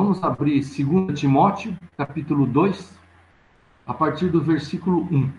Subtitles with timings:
[0.00, 2.96] Vamos abrir 2 Timóteo, capítulo 2,
[3.84, 5.32] a partir do versículo 1.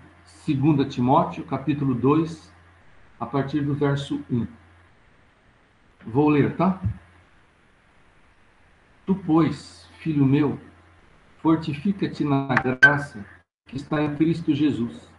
[0.45, 2.53] 2 Timóteo, capítulo 2,
[3.17, 4.45] a partir do verso 1.
[6.05, 6.77] Vou ler, tá?
[9.05, 10.59] Tu, pois, filho meu,
[11.37, 13.25] fortifica-te na graça
[13.65, 15.09] que está em Cristo Jesus.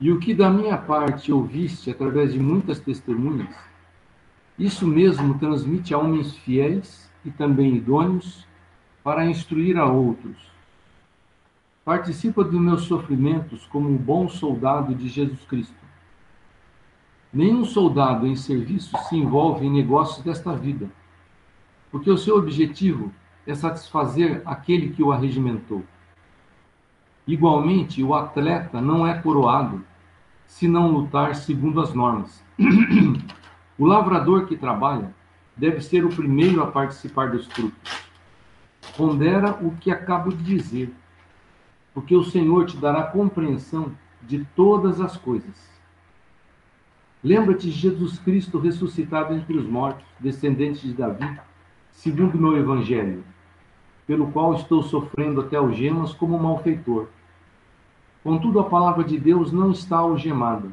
[0.00, 3.54] E o que da minha parte ouviste através de muitas testemunhas,
[4.58, 8.46] isso mesmo transmite a homens fiéis e também idôneos
[9.02, 10.36] para instruir a outros.
[11.84, 15.74] Participa dos meus sofrimentos como um bom soldado de Jesus Cristo.
[17.32, 20.90] Nenhum soldado em serviço se envolve em negócios desta vida,
[21.90, 23.12] porque o seu objetivo
[23.46, 25.82] é satisfazer aquele que o arregimentou.
[27.26, 29.84] Igualmente, o atleta não é coroado
[30.46, 32.42] se não lutar segundo as normas.
[33.78, 35.14] o lavrador que trabalha
[35.58, 38.06] deve ser o primeiro a participar dos frutos.
[38.96, 40.90] Pondera o que acabo de dizer,
[41.92, 45.68] porque o Senhor te dará compreensão de todas as coisas.
[47.22, 51.38] Lembra-te de Jesus Cristo ressuscitado entre os mortos, descendente de Davi,
[51.90, 53.24] segundo meu evangelho,
[54.06, 57.08] pelo qual estou sofrendo até algemas como malfeitor.
[58.22, 60.68] Contudo, a palavra de Deus não está algemada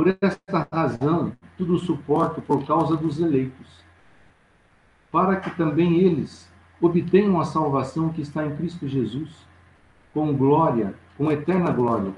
[0.00, 3.84] por esta razão, tudo suporto por causa dos eleitos,
[5.12, 9.46] para que também eles obtenham a salvação que está em Cristo Jesus,
[10.14, 12.14] com glória, com eterna glória.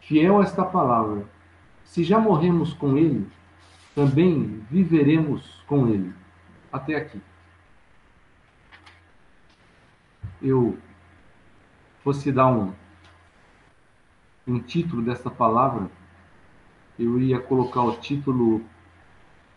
[0.00, 1.24] Fiel esta palavra,
[1.84, 3.30] se já morremos com Ele,
[3.94, 6.12] também viveremos com Ele.
[6.72, 7.22] Até aqui.
[10.42, 10.76] Eu
[12.02, 12.72] fosse dar um,
[14.48, 15.88] um título dessa palavra
[17.04, 18.62] eu ia colocar o título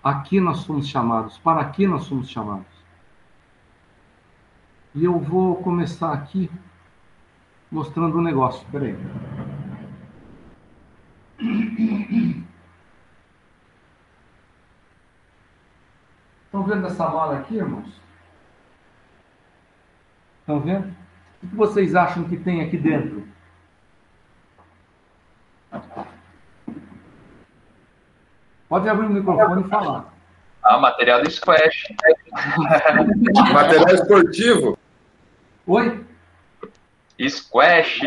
[0.06, 2.68] Aqui nós somos chamados, para aqui nós somos chamados.
[4.94, 6.48] E eu vou começar aqui
[7.72, 8.64] mostrando um negócio.
[8.72, 8.96] Peraí.
[16.46, 18.00] Estão vendo essa mala aqui, irmãos?
[20.42, 20.96] Estão vendo?
[21.42, 23.28] O que vocês acham que tem aqui dentro?
[28.76, 30.14] Pode abrir o microfone e falar.
[30.62, 31.94] Ah, material de squash.
[33.54, 34.78] material esportivo.
[35.66, 36.06] Oi?
[37.26, 38.02] Squash.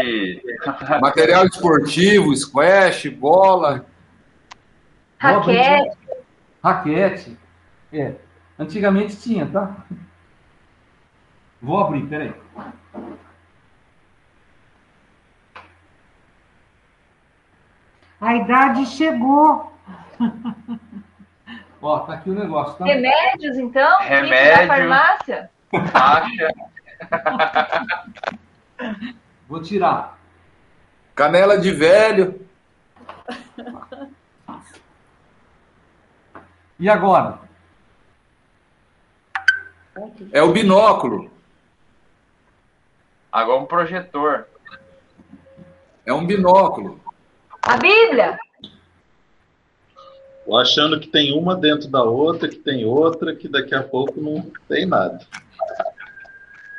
[1.00, 3.86] Material esportivo, squash, bola.
[5.16, 5.96] Raquete.
[6.62, 7.38] Raquete.
[7.90, 8.16] É.
[8.58, 9.74] Antigamente tinha, tá?
[11.62, 12.34] Vou abrir, peraí.
[18.20, 19.77] A idade chegou.
[21.80, 22.84] Ó, tá aqui o negócio, tá?
[22.84, 23.98] Remédios, então?
[24.00, 24.58] Remédio.
[24.58, 25.50] Da farmácia?
[25.94, 26.54] Acha.
[29.48, 30.18] Vou tirar.
[31.14, 32.46] Canela de velho.
[36.78, 37.40] E agora?
[40.32, 41.30] É o binóculo.
[43.32, 44.46] Agora um projetor.
[46.06, 47.00] É um binóculo.
[47.62, 48.38] A Bíblia?
[50.56, 54.50] Achando que tem uma dentro da outra, que tem outra, que daqui a pouco não
[54.68, 55.20] tem nada.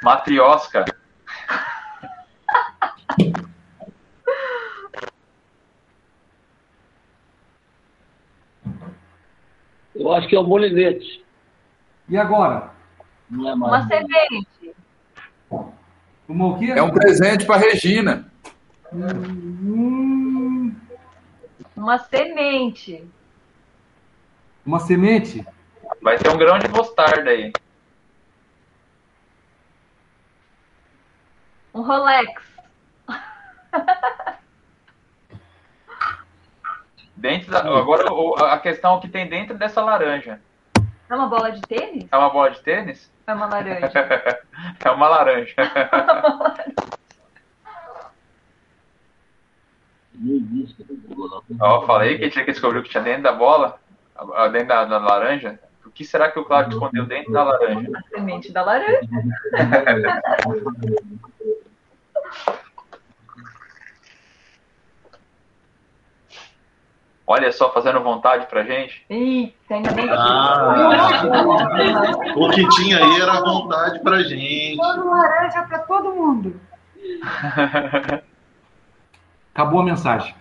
[0.02, 0.86] Matriosca.
[9.94, 11.24] Eu acho que é o molinete.
[12.08, 12.72] E agora?
[13.30, 13.74] Não é mais.
[13.74, 14.76] Uma semente.
[16.28, 16.72] Uma o quê?
[16.72, 18.32] É um presente para Regina.
[18.92, 20.74] Hum,
[21.76, 23.04] uma semente.
[24.70, 25.44] Uma semente?
[26.00, 27.52] Vai ter um grão de mostarda aí.
[31.74, 32.44] Um Rolex.
[37.16, 40.40] Dentro da, agora a questão que tem dentro dessa laranja.
[41.10, 42.08] É uma bola de tênis?
[42.12, 43.12] É uma bola de tênis?
[43.26, 43.90] É uma laranja.
[44.86, 45.56] é uma laranja.
[51.60, 53.80] Ó, falei que tinha que descobrir o que tinha dentro da bola
[54.52, 55.60] dentro da, da, laranja?
[55.86, 57.90] O que será que o Cláudio escondeu dentro da laranja?
[57.96, 59.10] A semente da laranja.
[67.32, 69.06] Olha só, fazendo vontade pra gente.
[69.08, 70.96] Eita, ainda bem que ah,
[72.36, 74.78] O que tinha aí era vontade pra gente.
[74.78, 76.60] Todo laranja pra todo mundo.
[79.54, 80.34] Acabou a mensagem.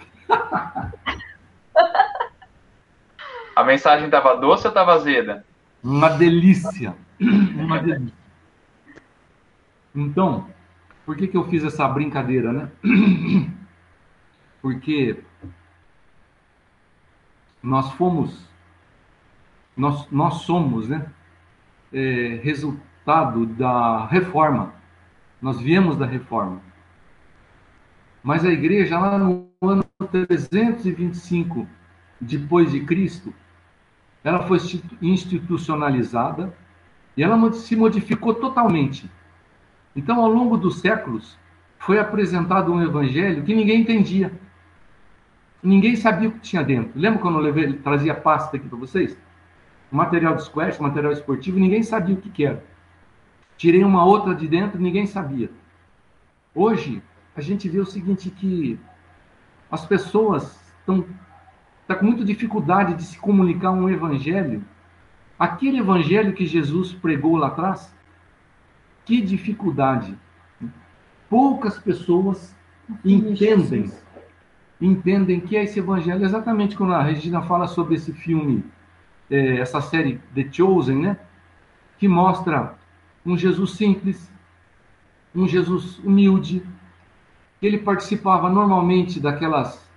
[3.59, 5.45] A mensagem estava doce ou estava azeda?
[5.83, 6.95] Uma delícia.
[7.21, 8.15] Uma delícia.
[9.93, 10.47] Então,
[11.05, 12.71] por que, que eu fiz essa brincadeira, né?
[14.63, 15.19] Porque
[17.61, 18.49] nós fomos,
[19.77, 21.11] nós, nós somos, né?
[21.93, 24.73] É, resultado da reforma.
[25.43, 26.63] Nós viemos da reforma.
[28.23, 31.67] Mas a igreja, lá no ano 325
[32.21, 33.35] depois de Cristo,
[34.29, 34.59] ela foi
[35.01, 36.55] institucionalizada
[37.17, 39.11] e ela se modificou totalmente.
[39.97, 41.39] Então, ao longo dos séculos,
[41.79, 44.33] foi apresentado um evangelho que ninguém entendia.
[45.63, 46.93] Ninguém sabia o que tinha dentro.
[46.95, 49.17] Lembra quando eu levei, trazia pasta aqui para vocês?
[49.91, 52.63] Material de squash, material esportivo, ninguém sabia o que, que era.
[53.57, 55.51] Tirei uma outra de dentro, ninguém sabia.
[56.55, 57.03] Hoje,
[57.35, 58.79] a gente vê o seguinte, que
[59.71, 61.05] as pessoas estão
[61.88, 64.64] tá com muita dificuldade de se comunicar um evangelho.
[65.37, 67.93] Aquele evangelho que Jesus pregou lá atrás,
[69.05, 70.17] que dificuldade.
[71.29, 72.56] Poucas pessoas
[73.05, 73.90] entendem
[74.81, 76.25] entendem que é esse evangelho.
[76.25, 78.64] Exatamente quando a Regina fala sobre esse filme,
[79.31, 81.19] é, essa série The Chosen, né?
[81.99, 82.75] Que mostra
[83.26, 84.31] um Jesus simples,
[85.35, 86.62] um Jesus humilde.
[87.61, 89.88] Ele participava normalmente daquelas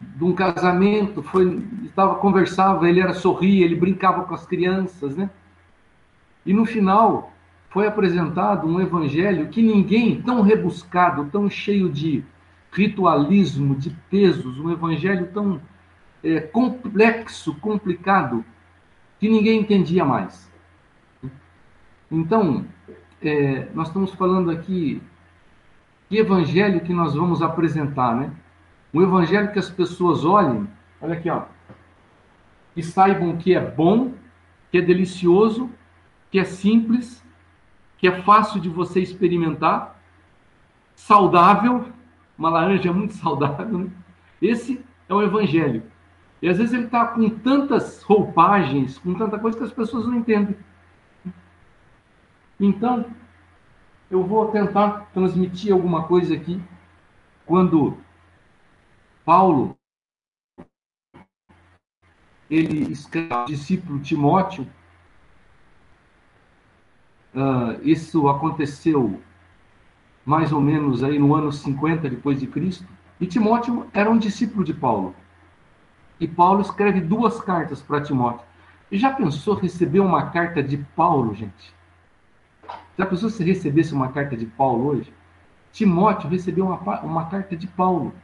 [0.00, 5.30] de um casamento, foi estava conversava, ele era sorria, ele brincava com as crianças, né?
[6.44, 7.32] E no final
[7.70, 12.24] foi apresentado um evangelho que ninguém tão rebuscado, tão cheio de
[12.70, 15.60] ritualismo, de pesos, um evangelho tão
[16.22, 18.44] é, complexo, complicado,
[19.18, 20.50] que ninguém entendia mais.
[22.10, 22.64] Então,
[23.22, 25.00] é, nós estamos falando aqui
[26.08, 28.32] que evangelho que nós vamos apresentar, né?
[28.94, 30.68] Um evangelho que as pessoas olhem,
[31.00, 31.42] olha aqui, ó,
[32.76, 34.14] e saibam que é bom,
[34.70, 35.68] que é delicioso,
[36.30, 37.24] que é simples,
[37.98, 40.00] que é fácil de você experimentar,
[40.94, 41.86] saudável,
[42.38, 43.78] uma laranja muito saudável.
[43.78, 43.90] Né?
[44.40, 45.82] Esse é o evangelho.
[46.40, 50.16] E às vezes ele está com tantas roupagens, com tanta coisa que as pessoas não
[50.16, 50.56] entendem.
[52.60, 53.06] Então,
[54.10, 56.60] eu vou tentar transmitir alguma coisa aqui.
[57.46, 57.96] Quando
[59.24, 59.76] Paulo
[62.50, 64.66] ele escreve ao discípulo Timóteo,
[67.34, 69.20] uh, isso aconteceu
[70.24, 72.86] mais ou menos aí no ano 50 depois de Cristo,
[73.20, 75.14] e Timóteo era um discípulo de Paulo.
[76.18, 78.46] E Paulo escreve duas cartas para Timóteo.
[78.90, 81.74] E já pensou receber uma carta de Paulo, gente?
[82.96, 85.12] Já pensou se recebesse uma carta de Paulo hoje?
[85.72, 88.14] Timóteo recebeu uma, uma carta de Paulo,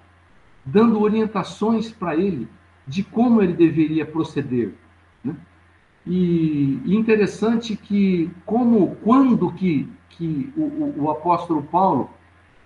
[0.65, 2.49] dando orientações para ele
[2.87, 4.75] de como ele deveria proceder.
[5.23, 5.35] Né?
[6.07, 12.11] E, interessante que, como, quando que que o, o, o apóstolo Paulo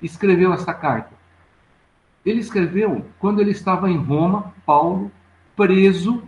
[0.02, 1.14] escreveu essa carta?
[2.26, 5.10] Ele escreveu quando ele estava em Roma, Paulo,
[5.54, 6.22] preso,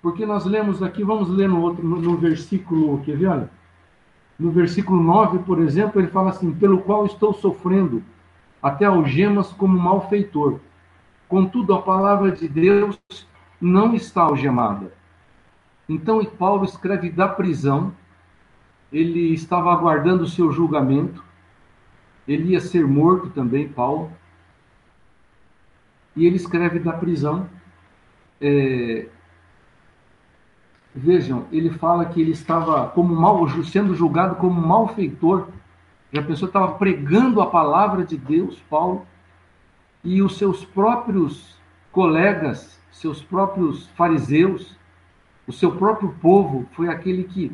[0.00, 3.50] porque nós lemos aqui, vamos ler no outro, no, no versículo, quer ver, olha?
[4.38, 8.02] No versículo 9, por exemplo, ele fala assim: pelo qual estou sofrendo
[8.62, 10.60] até algemas como malfeitor.
[11.30, 13.00] Contudo, a palavra de Deus
[13.60, 14.92] não está algemada.
[15.88, 17.94] Então, Paulo escreve da prisão,
[18.92, 21.24] ele estava aguardando o seu julgamento,
[22.26, 24.10] ele ia ser morto também, Paulo,
[26.16, 27.48] e ele escreve da prisão.
[28.40, 29.06] É...
[30.92, 35.46] Vejam, ele fala que ele estava como mal, sendo julgado como malfeitor.
[36.12, 39.06] A pessoa estava pregando a palavra de Deus, Paulo,
[40.02, 41.56] e os seus próprios
[41.92, 44.76] colegas, seus próprios fariseus,
[45.46, 47.52] o seu próprio povo foi aquele que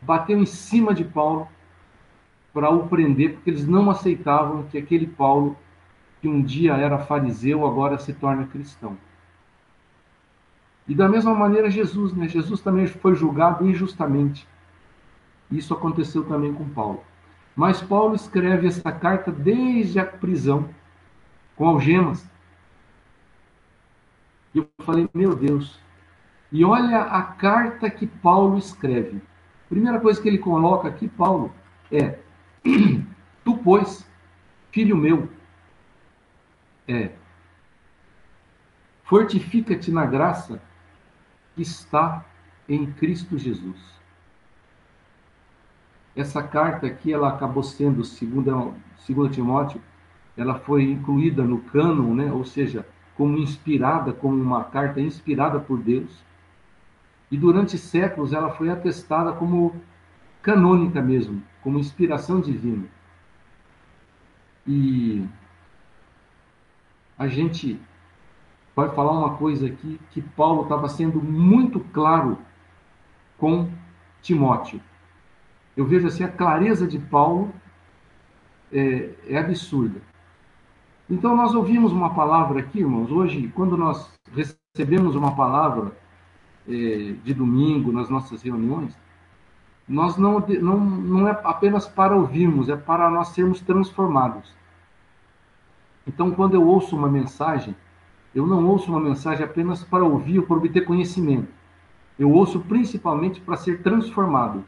[0.00, 1.48] bateu em cima de Paulo
[2.52, 5.56] para o prender, porque eles não aceitavam que aquele Paulo,
[6.20, 8.96] que um dia era fariseu, agora se torna cristão.
[10.88, 12.28] E da mesma maneira Jesus, né?
[12.28, 14.46] Jesus também foi julgado injustamente.
[15.50, 17.02] Isso aconteceu também com Paulo.
[17.54, 20.68] Mas Paulo escreve essa carta desde a prisão,
[21.56, 22.28] com algemas.
[24.54, 25.80] E eu falei, meu Deus.
[26.52, 29.20] E olha a carta que Paulo escreve.
[29.68, 31.52] Primeira coisa que ele coloca aqui, Paulo,
[31.90, 32.18] é:
[33.44, 34.08] Tu, pois,
[34.70, 35.28] filho meu,
[36.86, 37.10] é,
[39.04, 40.60] fortifica-te na graça
[41.54, 42.24] que está
[42.68, 43.96] em Cristo Jesus.
[46.14, 49.80] Essa carta aqui, ela acabou sendo, segundo, segundo Timóteo,
[50.36, 52.32] ela foi incluída no cânon, né?
[52.32, 56.24] ou seja, como inspirada, como uma carta inspirada por Deus.
[57.30, 59.74] E durante séculos ela foi atestada como
[60.42, 62.84] canônica mesmo, como inspiração divina.
[64.66, 65.26] E
[67.18, 67.80] a gente
[68.74, 72.38] vai falar uma coisa aqui que Paulo estava sendo muito claro
[73.38, 73.70] com
[74.20, 74.80] Timóteo.
[75.76, 77.52] Eu vejo assim a clareza de Paulo
[78.72, 80.00] é, é absurda.
[81.08, 83.12] Então nós ouvimos uma palavra aqui, irmãos.
[83.12, 85.92] Hoje, quando nós recebemos uma palavra
[86.68, 88.96] é, de domingo nas nossas reuniões,
[89.88, 94.52] nós não, não, não é apenas para ouvirmos, é para nós sermos transformados.
[96.04, 97.74] Então, quando eu ouço uma mensagem,
[98.34, 101.48] eu não ouço uma mensagem apenas para ouvir ou para obter conhecimento.
[102.18, 104.64] Eu ouço principalmente para ser transformado.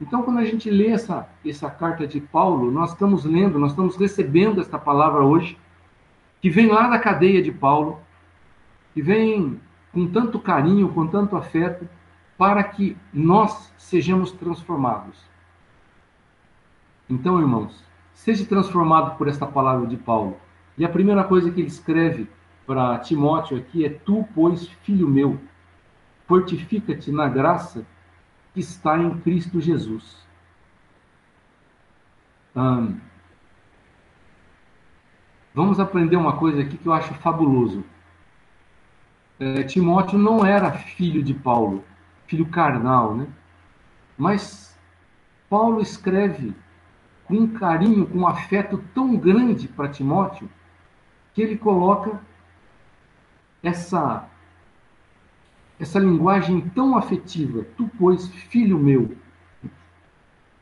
[0.00, 3.96] Então, quando a gente lê essa, essa carta de Paulo, nós estamos lendo, nós estamos
[3.96, 5.58] recebendo esta palavra hoje,
[6.40, 8.00] que vem lá da cadeia de Paulo,
[8.94, 9.60] que vem
[9.92, 11.86] com tanto carinho, com tanto afeto,
[12.38, 15.22] para que nós sejamos transformados.
[17.08, 20.38] Então, irmãos, seja transformado por esta palavra de Paulo.
[20.78, 22.26] E a primeira coisa que ele escreve
[22.66, 25.38] para Timóteo aqui é: Tu, pois, filho meu,
[26.26, 27.84] fortifica-te na graça
[28.56, 30.18] está em Cristo Jesus.
[35.52, 37.84] Vamos aprender uma coisa aqui que eu acho fabuloso.
[39.38, 41.84] É, Timóteo não era filho de Paulo,
[42.26, 43.26] filho carnal, né?
[44.16, 44.78] Mas
[45.48, 46.54] Paulo escreve
[47.24, 50.48] com um carinho, com um afeto tão grande para Timóteo,
[51.34, 52.20] que ele coloca
[53.62, 54.29] essa
[55.80, 59.16] essa linguagem tão afetiva, tu pois filho meu.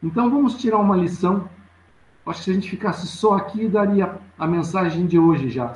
[0.00, 1.50] Então vamos tirar uma lição.
[2.24, 5.74] Acho que se a gente ficasse só aqui daria a mensagem de hoje já?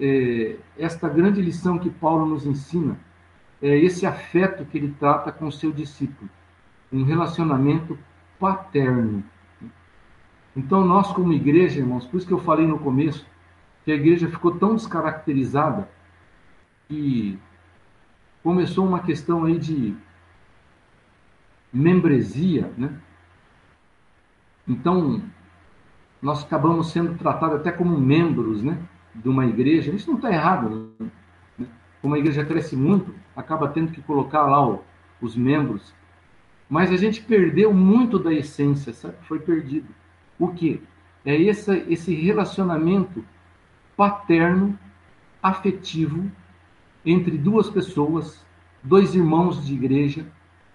[0.00, 2.98] É, esta grande lição que Paulo nos ensina
[3.60, 6.30] é esse afeto que ele trata com o seu discípulo,
[6.90, 7.98] um relacionamento
[8.38, 9.22] paterno.
[10.56, 13.26] Então, nós, como igreja, irmãos, por isso que eu falei no começo,
[13.84, 15.88] que a igreja ficou tão descaracterizada
[16.88, 17.38] que
[18.48, 19.94] começou uma questão aí de
[21.70, 22.98] membresia, né?
[24.66, 25.20] Então,
[26.22, 28.78] nós acabamos sendo tratados até como membros, né,
[29.14, 29.92] de uma igreja.
[29.92, 30.90] Isso não está errado,
[31.58, 31.66] né?
[32.00, 34.82] como a igreja cresce muito, acaba tendo que colocar lá o,
[35.20, 35.92] os membros.
[36.70, 39.16] Mas a gente perdeu muito da essência, sabe?
[39.24, 39.94] Foi perdido.
[40.38, 40.82] O que?
[41.22, 43.22] É esse, esse relacionamento
[43.94, 44.78] paterno,
[45.42, 46.32] afetivo,
[47.04, 48.44] entre duas pessoas,
[48.82, 50.26] dois irmãos de igreja,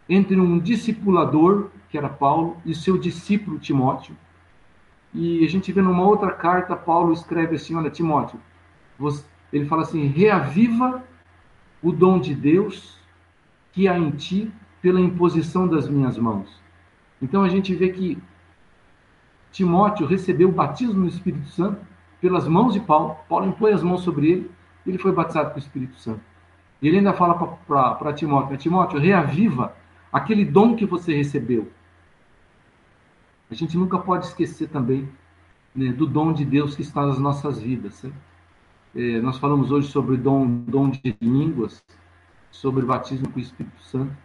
[0.08, 4.15] entre um discipulador, que era Paulo, e seu discípulo Timóteo.
[5.13, 8.39] E a gente vê numa outra carta, Paulo escreve assim: Olha, Timóteo,
[9.51, 11.03] ele fala assim: reaviva
[11.82, 12.98] o dom de Deus
[13.72, 14.51] que há em ti
[14.82, 16.50] pela imposição das minhas mãos.
[17.22, 18.18] Então a gente vê que
[19.51, 21.80] Timóteo recebeu o batismo no Espírito Santo
[22.20, 23.15] pelas mãos de Paulo.
[23.30, 24.51] Paulo impõe as mãos sobre ele
[24.86, 26.22] ele foi batizado com o Espírito Santo.
[26.82, 27.36] E ele ainda fala
[27.68, 29.75] para Timóteo: Timóteo, reaviva
[30.12, 31.72] aquele dom que você recebeu.
[33.50, 35.08] A gente nunca pode esquecer também
[35.75, 37.96] né, do dom de Deus que está nas nossas vidas.
[37.96, 38.16] Certo?
[38.96, 41.84] É, nós falamos hoje sobre dom, dom de línguas,
[42.52, 44.16] sobre batismo com o Espírito Santo.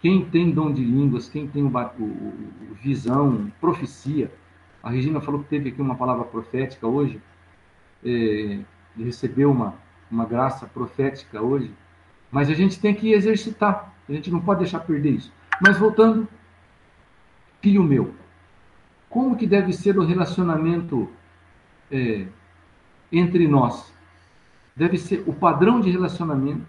[0.00, 4.32] Quem tem dom de línguas, quem tem o, o, visão, profecia,
[4.82, 7.20] a Regina falou que teve aqui uma palavra profética hoje,
[8.04, 8.60] é,
[8.96, 9.74] recebeu uma,
[10.10, 11.72] uma graça profética hoje,
[12.30, 15.32] mas a gente tem que exercitar, a gente não pode deixar perder isso.
[15.60, 16.28] Mas voltando,
[17.60, 18.14] filho meu,
[19.08, 21.08] como que deve ser o relacionamento
[21.90, 22.26] é,
[23.12, 23.92] entre nós?
[24.80, 26.66] deve ser o padrão de relacionamento,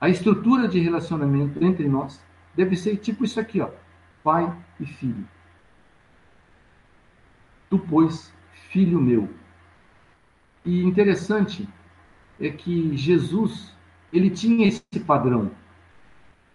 [0.00, 2.22] a estrutura de relacionamento entre nós
[2.54, 3.68] deve ser tipo isso aqui, ó,
[4.22, 5.26] pai e filho.
[7.68, 8.32] Tu, pois,
[8.70, 9.28] filho meu.
[10.64, 11.68] E interessante
[12.40, 13.74] é que Jesus,
[14.12, 15.50] ele tinha esse padrão,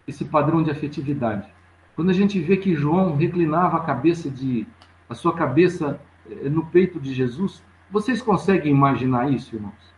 [0.07, 1.47] esse padrão de afetividade.
[1.95, 4.67] Quando a gente vê que João reclinava a cabeça de
[5.09, 9.93] a sua cabeça eh, no peito de Jesus, vocês conseguem imaginar isso, irmãos?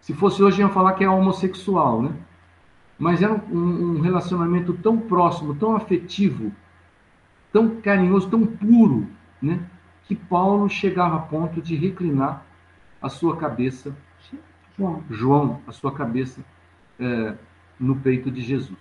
[0.00, 2.12] Se fosse hoje, iam falar que é homossexual, né?
[2.98, 6.52] Mas era um, um relacionamento tão próximo, tão afetivo,
[7.52, 9.06] tão carinhoso, tão puro,
[9.42, 9.60] né?
[10.04, 12.44] Que Paulo chegava a ponto de reclinar
[13.04, 13.94] a sua cabeça,
[14.78, 16.42] João, João a sua cabeça
[16.98, 17.34] é,
[17.78, 18.78] no peito de Jesus.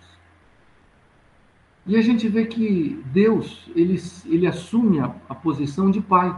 [1.86, 6.34] E a gente vê que Deus, ele, ele assume a, a posição de pai.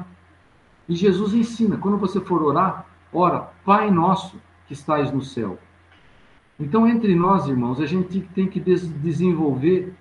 [0.89, 5.59] E Jesus ensina, quando você for orar, ora, Pai nosso, que estais no céu.
[6.59, 9.93] Então, entre nós, irmãos, a gente tem que des desenvolver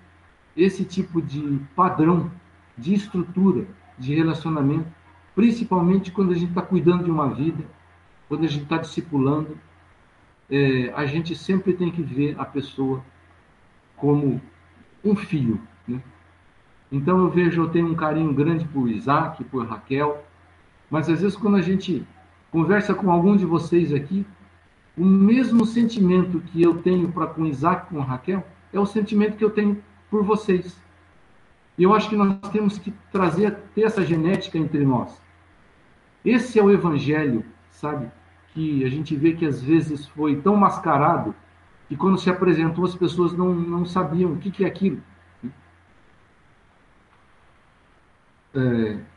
[0.57, 2.31] esse tipo de padrão,
[2.75, 3.67] de estrutura,
[3.99, 4.87] de relacionamento,
[5.35, 7.63] principalmente quando a gente está cuidando de uma vida,
[8.27, 9.57] quando a gente está discipulando.
[10.49, 13.03] É, a gente sempre tem que ver a pessoa
[13.97, 14.41] como
[15.03, 15.59] um filho.
[15.87, 16.01] Né?
[16.91, 20.23] Então eu vejo, eu tenho um carinho grande por Isaac, por Raquel,
[20.89, 22.05] mas às vezes quando a gente
[22.51, 24.25] conversa com algum de vocês aqui,
[24.97, 29.43] o mesmo sentimento que eu tenho para com Isaac, com Raquel, é o sentimento que
[29.43, 30.77] eu tenho por vocês.
[31.77, 35.21] E eu acho que nós temos que trazer, ter essa genética entre nós.
[36.23, 37.43] Esse é o evangelho,
[37.75, 38.11] sabe?
[38.53, 41.35] Que a gente vê que às vezes foi tão mascarado
[41.87, 45.01] que quando se apresentou as pessoas não, não sabiam o que, que é aquilo.
[48.53, 49.15] É,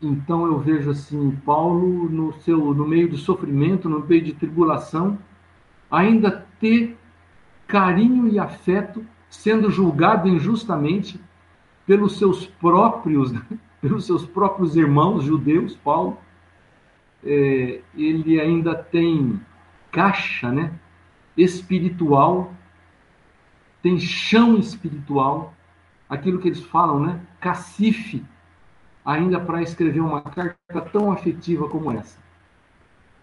[0.00, 5.18] Então eu vejo assim Paulo no seu no meio do sofrimento, no meio de tribulação,
[5.90, 6.96] ainda ter
[7.66, 11.20] carinho e afeto, sendo julgado injustamente
[11.86, 13.32] pelos seus próprios
[13.80, 16.18] pelos seus próprios irmãos judeus, Paulo,
[17.22, 19.40] é, ele ainda tem
[19.92, 20.72] caixa, né,
[21.36, 22.52] espiritual,
[23.82, 25.54] tem chão espiritual,
[26.08, 28.24] aquilo que eles falam, né, cacife
[29.04, 32.18] ainda para escrever uma carta tão afetiva como essa.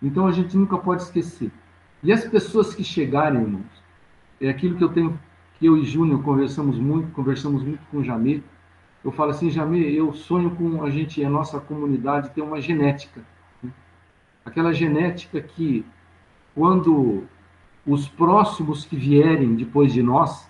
[0.02, 1.52] Então a gente nunca pode esquecer.
[2.02, 3.84] E as pessoas que chegarem, irmãos,
[4.40, 5.20] é aquilo que eu tenho,
[5.60, 8.42] que eu e Júnior conversamos muito, conversamos muito com o Jamê.
[9.04, 13.22] Eu falo assim, Jamê, eu sonho com a gente, a nossa comunidade, ter uma genética.
[13.62, 13.72] Né?
[14.46, 15.86] Aquela genética que,
[16.56, 17.24] quando
[17.86, 20.50] os próximos que vierem depois de nós,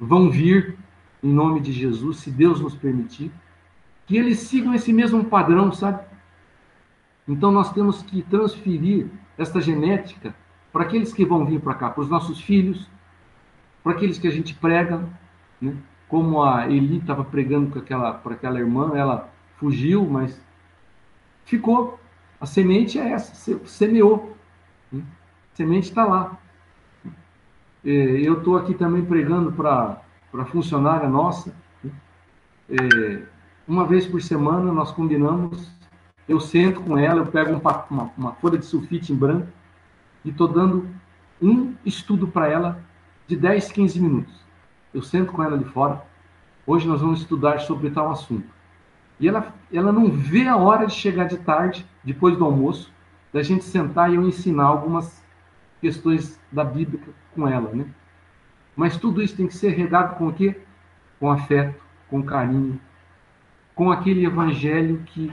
[0.00, 0.76] vão vir
[1.22, 3.30] em nome de Jesus, se Deus nos permitir,
[4.06, 6.04] que eles sigam esse mesmo padrão, sabe?
[7.28, 9.06] Então nós temos que transferir
[9.38, 10.34] esta genética
[10.72, 12.90] para aqueles que vão vir para cá, para os nossos filhos,
[13.84, 15.08] para aqueles que a gente prega,
[15.60, 15.76] né?
[16.12, 20.38] Como a Eli estava pregando com aquela, para aquela irmã, ela fugiu, mas
[21.46, 21.98] ficou.
[22.38, 24.36] A semente é essa, semeou.
[24.92, 25.02] Né?
[25.54, 26.38] A semente está lá.
[27.82, 30.02] Eu estou aqui também pregando para
[30.34, 31.54] a funcionária nossa.
[31.82, 33.26] Né?
[33.66, 35.72] Uma vez por semana nós combinamos,
[36.28, 39.48] eu sento com ela, eu pego um, uma, uma folha de sulfite em branco
[40.26, 40.86] e estou dando
[41.40, 42.84] um estudo para ela
[43.26, 44.41] de 10, 15 minutos.
[44.92, 46.02] Eu sento com ela de fora,
[46.66, 48.46] hoje nós vamos estudar sobre tal assunto.
[49.18, 52.92] E ela, ela não vê a hora de chegar de tarde, depois do almoço,
[53.32, 55.24] da gente sentar e eu ensinar algumas
[55.80, 57.00] questões da Bíblia
[57.34, 57.86] com ela, né?
[58.76, 60.60] Mas tudo isso tem que ser regado com o quê?
[61.18, 62.80] Com afeto, com carinho,
[63.74, 65.32] com aquele evangelho que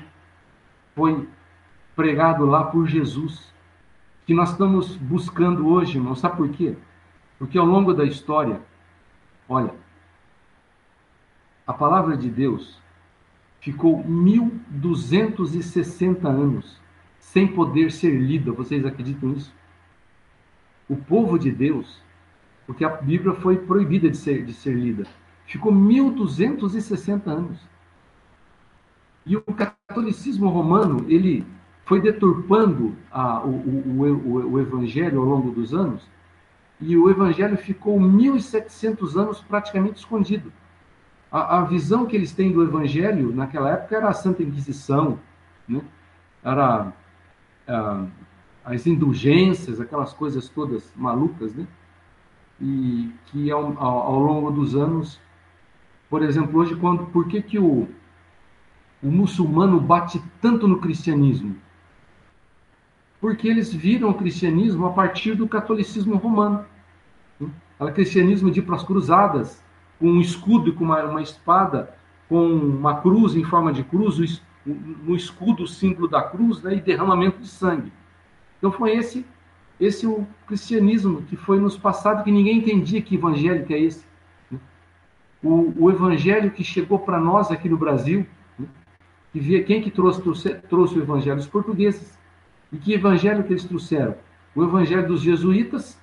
[0.96, 1.28] foi
[1.96, 3.54] pregado lá por Jesus,
[4.26, 6.16] que nós estamos buscando hoje, irmão.
[6.16, 6.78] Sabe por quê?
[7.38, 8.62] Porque ao longo da história,
[9.50, 9.74] olha,
[11.68, 12.80] a palavra de Deus
[13.60, 16.80] ficou 1260 anos
[17.20, 18.52] sem poder ser lida.
[18.52, 19.52] Vocês acreditam nisso?
[20.88, 22.02] O povo de Deus,
[22.66, 25.06] porque a Bíblia foi proibida de ser, de ser lida,
[25.46, 27.60] ficou 1260 anos
[29.30, 31.46] e o catolicismo romano, ele
[31.86, 36.02] foi deturpando a, o, o, o, o, evangelho ao longo dos anos,
[36.80, 40.52] e o evangelho ficou 1.700 anos praticamente escondido.
[41.32, 45.20] A, a, visão que eles têm do evangelho naquela época era a Santa Inquisição,
[45.68, 45.82] né?
[46.44, 46.94] era
[48.64, 51.68] as indulgências, aquelas coisas todas malucas, né?
[52.60, 55.20] E que ao, ao, ao longo dos anos,
[56.10, 57.88] por exemplo, hoje, quando, por que, que o,
[59.02, 61.56] o muçulmano bate tanto no cristianismo?
[63.20, 66.66] Porque eles viram o cristianismo a partir do catolicismo romano.
[67.80, 69.64] O cristianismo de ir para as cruzadas,
[70.00, 71.94] com um escudo e com uma, uma espada,
[72.28, 76.82] com uma cruz em forma de cruz, no escudo o símbolo da cruz né, e
[76.82, 77.92] derramamento de sangue.
[78.58, 79.26] Então foi esse
[79.80, 84.06] esse o cristianismo que foi nos passado que ninguém entendia que evangelho que é esse.
[84.52, 84.60] Né?
[85.42, 88.26] O, o evangelho que chegou para nós aqui no Brasil,
[89.32, 91.40] que via quem que trouxe, trouxe, trouxe o evangelho?
[91.40, 92.19] Os portugueses.
[92.72, 94.16] E que evangelho que eles trouxeram?
[94.56, 96.00] O evangelho dos jesuítas,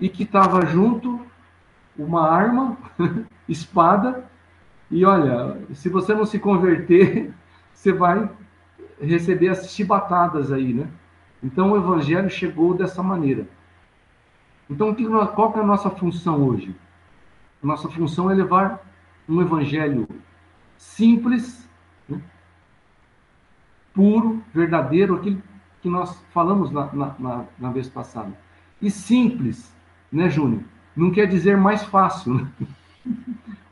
[0.00, 1.20] e que estava junto
[1.96, 2.76] uma arma,
[3.48, 4.24] espada,
[4.90, 7.32] e olha, se você não se converter,
[7.74, 8.30] você vai
[9.00, 10.88] receber as chibatadas aí, né?
[11.42, 13.46] Então o evangelho chegou dessa maneira.
[14.68, 14.94] Então
[15.34, 16.74] qual que é a nossa função hoje?
[17.62, 18.80] Nossa função é levar
[19.28, 20.08] um evangelho
[20.76, 21.68] simples,
[23.94, 25.42] puro, verdadeiro, aquilo
[25.80, 28.32] que nós falamos na, na, na, na vez passada.
[28.80, 29.74] E simples,
[30.10, 30.62] né, Júnior?
[30.96, 32.34] Não quer dizer mais fácil.
[32.34, 32.48] Né?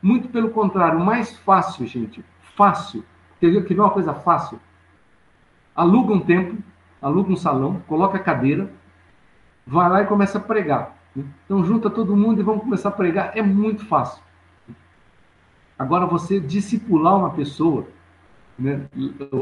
[0.01, 2.23] Muito pelo contrário, mais fácil, gente.
[2.55, 3.03] Fácil.
[3.37, 3.63] Entendeu?
[3.65, 4.59] Que não é uma coisa fácil.
[5.75, 6.57] Aluga um templo,
[7.01, 8.71] aluga um salão, coloca a cadeira,
[9.65, 10.97] vai lá e começa a pregar.
[11.15, 11.23] né?
[11.45, 13.37] Então junta todo mundo e vamos começar a pregar.
[13.37, 14.23] É muito fácil.
[15.77, 17.87] Agora você discipular uma pessoa,
[18.57, 18.87] né?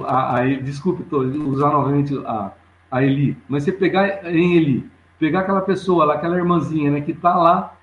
[0.08, 2.52] A, a, desculpe, estou usar novamente a,
[2.92, 7.12] a Eli, mas você pegar em Eli, pegar aquela pessoa lá, aquela irmãzinha, né, que
[7.12, 7.78] está lá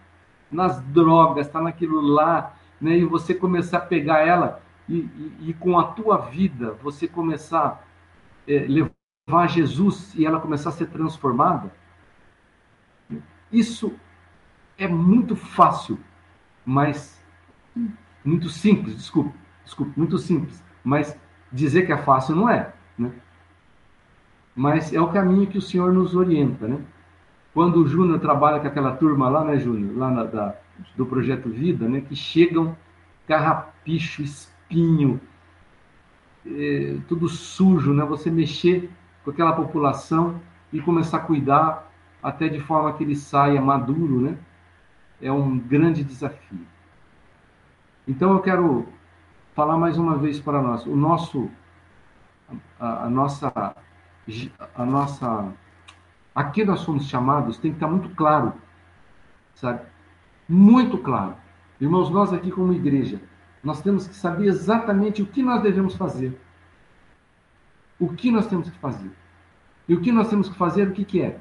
[0.50, 5.54] nas drogas, está naquilo lá, né, e você começar a pegar ela e, e, e
[5.54, 7.86] com a tua vida você começar
[8.46, 11.72] é, levar Jesus e ela começar a ser transformada,
[13.50, 13.94] isso
[14.78, 15.98] é muito fácil,
[16.64, 17.22] mas
[18.24, 19.34] muito simples, desculpe,
[19.96, 21.16] muito simples, mas
[21.50, 23.10] dizer que é fácil não é, né?
[24.54, 26.78] Mas é o caminho que o Senhor nos orienta, né?
[27.54, 30.56] Quando o Júnior trabalha com aquela turma lá, né, Júnior, lá na, da,
[30.96, 32.76] do Projeto Vida, né, que chegam
[33.26, 35.20] carrapicho, espinho,
[36.46, 38.04] é, tudo sujo, né?
[38.04, 38.90] Você mexer
[39.24, 40.40] com aquela população
[40.72, 41.90] e começar a cuidar
[42.22, 44.36] até de forma que ele saia maduro, né?
[45.20, 46.60] É um grande desafio.
[48.06, 48.88] Então eu quero
[49.54, 51.50] falar mais uma vez para nós, o nosso
[52.78, 53.74] a, a nossa
[54.74, 55.52] a nossa
[56.34, 58.54] aqui nós somos chamados tem que estar muito claro,
[59.54, 59.82] sabe?
[60.48, 61.36] Muito claro.
[61.80, 63.20] Irmãos, nós aqui como igreja,
[63.62, 66.38] nós temos que saber exatamente o que nós devemos fazer.
[67.98, 69.10] O que nós temos que fazer.
[69.88, 71.40] E o que nós temos que fazer, o que, que é?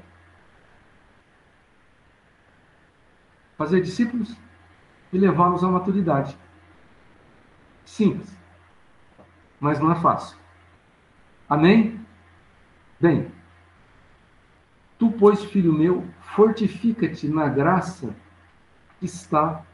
[3.57, 4.35] Fazer discípulos
[5.13, 6.37] e levá-los à maturidade.
[7.91, 8.33] Simples.
[9.59, 10.37] Mas não é fácil.
[11.49, 11.99] Amém?
[13.01, 13.29] Bem,
[14.97, 18.15] tu, pois, filho meu, fortifica-te na graça
[18.97, 19.65] que está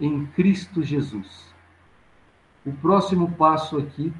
[0.00, 1.54] em Cristo Jesus.
[2.64, 4.10] O próximo passo aqui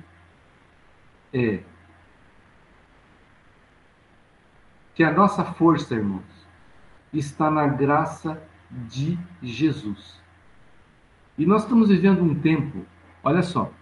[1.32, 1.62] é
[4.94, 6.46] que a nossa força, irmãos,
[7.10, 8.40] está na graça
[8.70, 10.20] de Jesus.
[11.38, 12.84] E nós estamos vivendo um tempo,
[13.26, 13.72] olha só,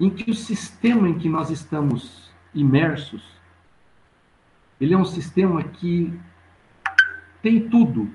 [0.00, 3.22] em que o sistema em que nós estamos imersos,
[4.80, 6.12] ele é um sistema que
[7.40, 8.10] tem tudo,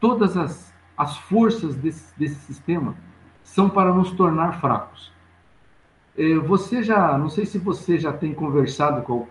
[0.00, 2.96] todas as, as forças desse, desse sistema
[3.42, 5.12] são para nos tornar fracos.
[6.16, 9.28] É, você já, não sei se você já tem conversado com,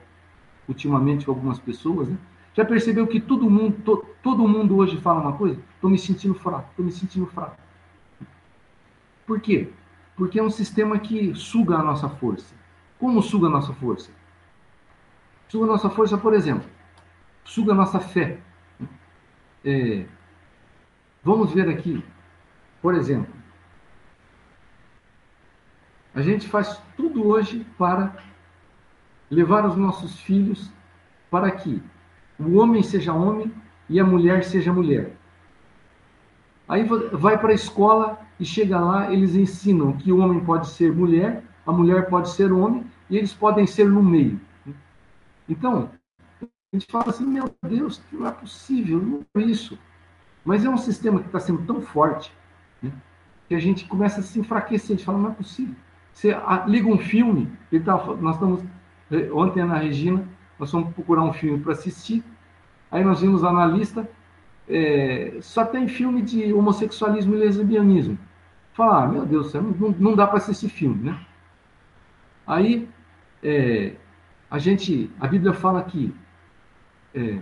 [0.67, 2.17] ultimamente com algumas pessoas, né?
[2.54, 5.60] já percebeu que todo mundo, to, todo mundo hoje fala uma coisa?
[5.74, 7.58] Estou me sentindo fraco, estou me sentindo fraco.
[9.26, 9.70] Por quê?
[10.16, 12.54] Porque é um sistema que suga a nossa força.
[13.00, 14.12] Como suga a nossa força?
[15.48, 16.68] Suga a nossa força, por exemplo,
[17.44, 18.40] suga a nossa fé.
[19.64, 20.06] É,
[21.24, 22.04] vamos ver aqui,
[22.82, 23.34] por exemplo,
[26.14, 28.16] a gente faz tudo hoje para
[29.30, 30.72] levar os nossos filhos
[31.30, 31.82] para que
[32.40, 33.52] o homem seja homem
[33.90, 35.16] e a mulher seja mulher.
[36.68, 40.93] Aí vai para a escola e chega lá, eles ensinam que o homem pode ser
[40.93, 44.39] mulher, a mulher pode ser homem e eles podem ser no meio.
[45.48, 45.89] Então,
[46.41, 49.78] a gente fala assim: meu Deus, não é possível, não é isso.
[50.43, 52.34] Mas é um sistema que está sendo tão forte
[52.82, 52.91] né,
[53.48, 54.96] que a gente começa a se enfraquecer.
[54.96, 55.76] A gente fala: não é possível.
[56.13, 56.36] Você
[56.67, 58.63] liga um filme, ele tá, nós estamos,
[59.12, 60.28] eh, ontem na Regina,
[60.60, 62.24] nós fomos procurar um filme para assistir,
[62.91, 64.08] aí nós vimos lá na lista,
[64.67, 68.17] é, só tem filme de homossexualismo e lesbianismo.
[68.73, 71.19] Fala, ah, meu Deus não, não dá para assistir filme, né?
[72.45, 72.89] Aí,
[73.41, 73.93] é,
[74.49, 76.13] a gente, a Bíblia fala que
[77.13, 77.39] é,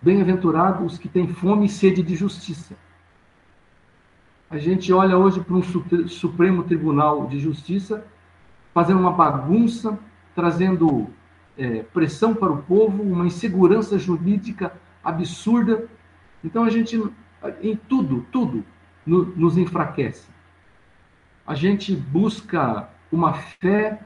[0.00, 2.76] bem-aventurados os que têm fome e sede de justiça.
[4.50, 8.06] A gente olha hoje para um Supremo Tribunal de Justiça
[8.72, 9.98] fazendo uma bagunça,
[10.34, 11.08] trazendo
[11.56, 15.88] é, pressão para o povo, uma insegurança jurídica absurda.
[16.44, 17.02] Então a gente,
[17.62, 18.62] em tudo, tudo,
[19.06, 20.28] no, nos enfraquece.
[21.46, 24.00] A gente busca uma fé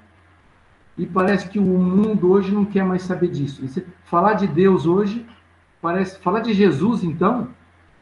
[0.97, 3.65] e parece que o mundo hoje não quer mais saber disso.
[4.05, 5.27] Falar de Deus hoje,
[5.83, 7.49] parece falar de Jesus, então,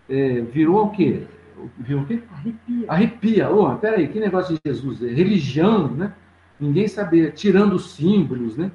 [0.08, 1.26] é, virou o quê?
[1.78, 2.22] Virou o quê?
[2.32, 2.86] Arrepia.
[2.88, 3.50] Arrepia.
[3.50, 5.02] Oh, peraí, que negócio de Jesus?
[5.02, 6.14] É religião, né?
[6.58, 8.70] Ninguém sabia, tirando os símbolos, né?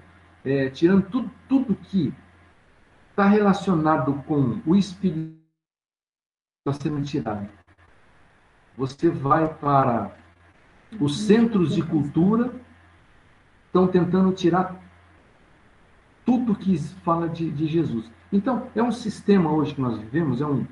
[0.46, 2.14] É, tirando tudo, tudo que
[3.10, 5.41] está relacionado com o Espírito
[6.64, 7.50] está sendo tirado.
[8.78, 10.16] Você vai para
[11.00, 12.54] os centros de cultura
[13.66, 14.76] estão tentando tirar
[16.24, 18.12] tudo que fala de, de, Jesus.
[18.32, 20.68] Então, é um sistema hoje que nós vivemos, é um,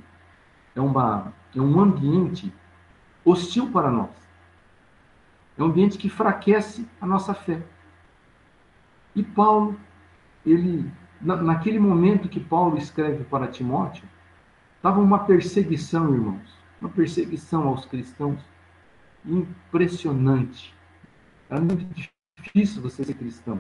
[0.76, 2.54] é, uma, é um ambiente
[3.26, 4.12] hostil para nós.
[5.58, 7.64] É um ambiente que enfraquece a nossa fé.
[9.16, 9.80] E Paulo,
[10.46, 14.08] ele, na, naquele momento que Paulo escreve para Timóteo,
[14.80, 18.40] estava uma perseguição, irmãos, uma perseguição aos cristãos
[19.26, 20.74] impressionante.
[21.50, 21.86] Era muito
[22.38, 23.60] difícil você ser cristão.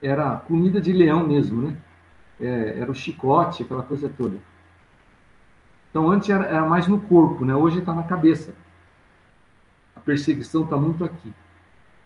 [0.00, 1.76] Era comida de leão mesmo, né?
[2.38, 4.38] É, era o chicote, aquela coisa toda.
[5.90, 7.54] Então, antes era, era mais no corpo, né?
[7.54, 8.54] Hoje está na cabeça.
[9.96, 11.34] A perseguição está muito aqui.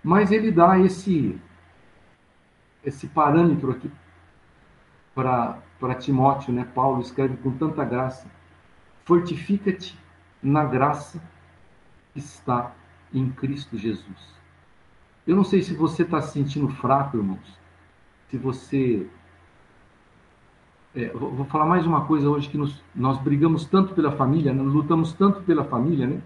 [0.02, 1.38] Mas ele dá esse,
[2.82, 3.90] esse parâmetro aqui
[5.14, 6.66] para Timóteo, né?
[6.74, 8.26] Paulo escreve com tanta graça.
[9.04, 9.96] Fortifica-te
[10.42, 11.22] na graça
[12.12, 12.72] que está
[13.12, 14.34] em Cristo Jesus.
[15.26, 17.58] Eu não sei se você está se sentindo fraco, irmãos.
[18.30, 19.06] Se você.
[20.94, 24.62] É, vou falar mais uma coisa hoje que nos, nós brigamos tanto pela família, né?
[24.62, 26.20] lutamos tanto pela família, né?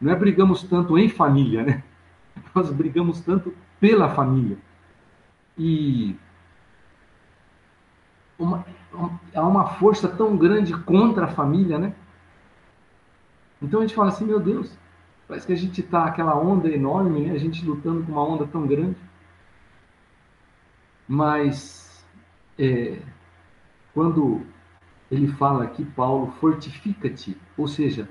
[0.00, 1.82] Não é brigamos tanto em família, né?
[2.54, 4.58] Nós brigamos tanto pela família.
[5.56, 6.16] E
[8.38, 8.64] uma,
[9.34, 11.94] há uma força tão grande contra a família, né?
[13.60, 14.76] Então a gente fala assim, meu Deus,
[15.28, 17.32] parece que a gente está aquela onda enorme, né?
[17.32, 18.96] A gente lutando com uma onda tão grande.
[21.06, 22.04] Mas
[22.58, 23.00] é,
[23.94, 24.44] quando
[25.10, 28.08] ele fala aqui, Paulo, fortifica-te, ou seja,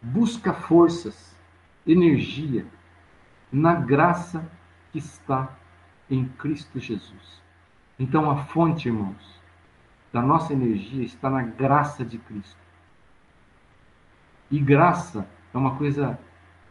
[0.00, 1.36] busca forças,
[1.86, 2.66] energia
[3.52, 4.50] na graça
[4.90, 5.54] que está
[6.10, 7.43] em Cristo Jesus.
[7.98, 9.40] Então a fonte, irmãos,
[10.12, 12.56] da nossa energia está na graça de Cristo.
[14.50, 16.18] E graça é uma coisa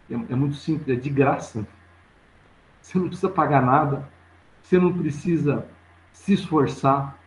[0.10, 1.68] é, é muito simples, é de graça.
[2.82, 4.10] Você não precisa pagar nada,
[4.62, 5.68] você não precisa
[6.12, 7.18] se esforçar,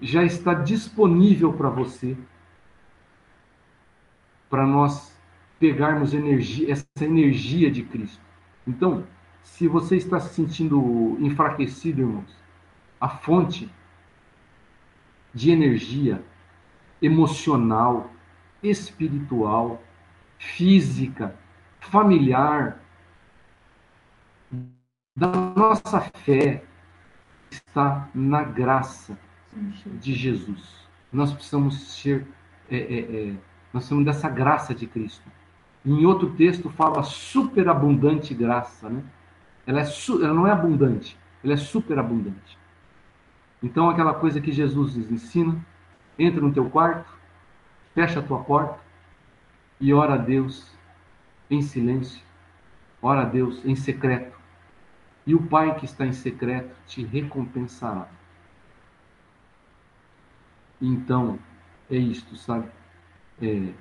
[0.00, 2.16] já está disponível para você,
[4.48, 5.16] para nós
[5.58, 8.20] pegarmos energia, essa energia de Cristo.
[8.66, 9.04] Então,
[9.42, 12.41] se você está se sentindo enfraquecido, irmãos,
[13.02, 13.68] a fonte
[15.34, 16.22] de energia
[17.02, 18.12] emocional,
[18.62, 19.82] espiritual,
[20.38, 21.34] física,
[21.80, 22.80] familiar,
[25.16, 26.62] da nossa fé
[27.50, 29.18] está na graça
[30.00, 30.86] de Jesus.
[31.12, 32.24] Nós precisamos ser,
[32.70, 33.26] é, é, é,
[33.72, 35.28] nós precisamos dessa graça de Cristo.
[35.84, 39.02] Em outro texto fala superabundante graça, né?
[39.66, 39.86] Ela, é,
[40.22, 42.61] ela não é abundante, ela é superabundante.
[43.62, 45.64] Então, aquela coisa que Jesus nos ensina,
[46.18, 47.12] entra no teu quarto,
[47.94, 48.78] fecha a tua porta
[49.80, 50.70] e ora a Deus
[51.50, 52.22] em silêncio,
[53.00, 54.42] ora a Deus em secreto
[55.26, 58.08] e o Pai que está em secreto te recompensará.
[60.80, 61.38] Então,
[61.90, 62.68] é isto, sabe?
[63.40, 63.72] É,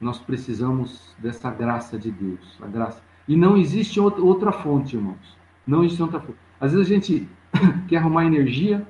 [0.00, 3.02] nós precisamos dessa graça de Deus, a graça.
[3.26, 5.36] E não existe outra fonte, irmãos.
[5.66, 6.38] Não existe outra fonte.
[6.60, 7.28] Às vezes a gente
[7.88, 8.86] quer arrumar energia,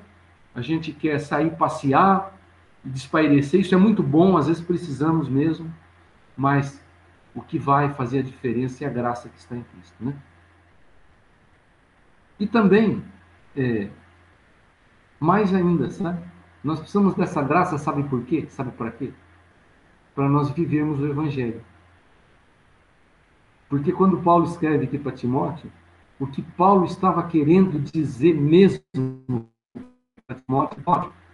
[0.53, 2.37] a gente quer sair passear,
[2.83, 3.61] despairecer.
[3.61, 5.73] Isso é muito bom, às vezes precisamos mesmo,
[6.35, 6.83] mas
[7.33, 10.13] o que vai fazer a diferença é a graça que está em Cristo, né?
[12.39, 13.03] E também,
[13.55, 13.87] é,
[15.19, 16.19] mais ainda, sabe?
[16.63, 18.45] Nós precisamos dessa graça, sabe por quê?
[18.49, 19.13] Sabe para quê?
[20.13, 21.63] Para nós vivermos o Evangelho.
[23.69, 25.71] Porque quando Paulo escreve aqui para Timóteo,
[26.21, 29.49] o que Paulo estava querendo dizer mesmo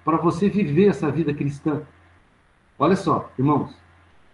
[0.05, 1.81] para você viver essa vida cristã.
[2.79, 3.77] Olha só, irmãos,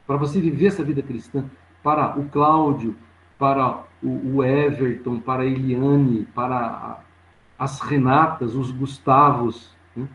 [0.05, 1.49] para você viver essa vida cristã,
[1.81, 2.95] para o Cláudio,
[3.39, 7.03] para o, Everton, para a Eliane, para
[7.57, 10.07] as Renatas, os Gustavos, né?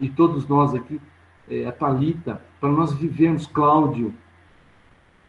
[0.00, 1.00] e todos nós aqui,
[1.48, 4.12] é, a Talita, para nós vivermos, Cláudio,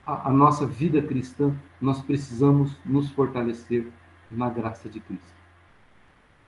[0.07, 3.88] a, a nossa vida cristã, nós precisamos nos fortalecer
[4.31, 5.39] na graça de Cristo.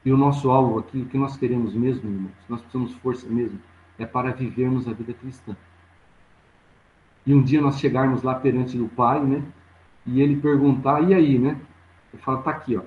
[0.04, 3.60] E o nosso alvo aqui, o que nós queremos mesmo, irmãos, nós precisamos força mesmo,
[4.00, 5.56] é para vivermos a vida cristã.
[7.26, 9.44] E um dia nós chegarmos lá perante o Pai, né?
[10.06, 11.60] e ele perguntar, e aí, né?
[12.12, 12.84] Eu falo, tá aqui, ó.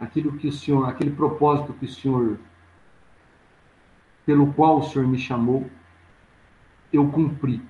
[0.00, 2.38] Aquilo que o senhor, aquele propósito que o senhor,
[4.26, 5.70] pelo qual o senhor me chamou,
[6.92, 7.62] eu cumpri.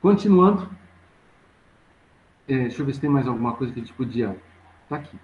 [0.00, 0.68] Continuando,
[2.48, 4.36] é, deixa eu ver se tem mais alguma coisa que a gente podia.
[4.88, 5.18] Tá aqui.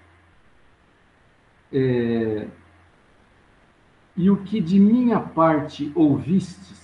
[1.72, 2.48] É,
[4.16, 6.80] e o que de minha parte ouvistes,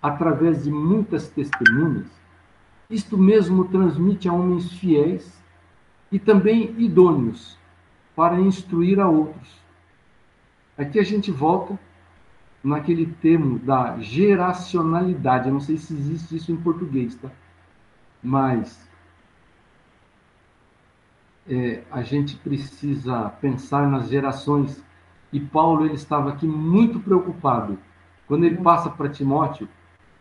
[0.00, 2.06] através de muitas testemunhas,
[2.88, 5.40] isto mesmo transmite a homens fiéis
[6.10, 7.58] e também idôneos
[8.16, 9.60] para instruir a outros.
[10.76, 11.78] Aqui a gente volta
[12.62, 15.48] naquele termo da geracionalidade.
[15.48, 17.30] Eu não sei se existe isso em português, tá?
[18.22, 18.89] Mas
[21.50, 24.82] é, a gente precisa pensar nas gerações.
[25.32, 27.76] E Paulo ele estava aqui muito preocupado.
[28.28, 29.68] Quando ele passa para Timóteo,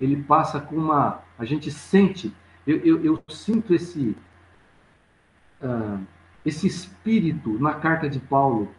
[0.01, 1.21] ele passa com uma.
[1.37, 2.33] A gente sente,
[2.65, 4.15] eu, eu, eu sinto esse,
[5.61, 6.03] uh,
[6.43, 8.71] esse espírito na carta de Paulo.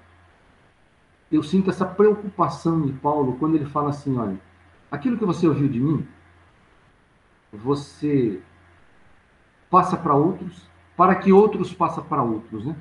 [1.31, 4.41] Eu sinto essa preocupação de Paulo quando ele fala assim: olha,
[4.91, 6.05] aquilo que você ouviu de mim,
[7.53, 8.41] você
[9.71, 10.70] passa para outros,
[11.01, 12.77] para que outros passem para outros, né?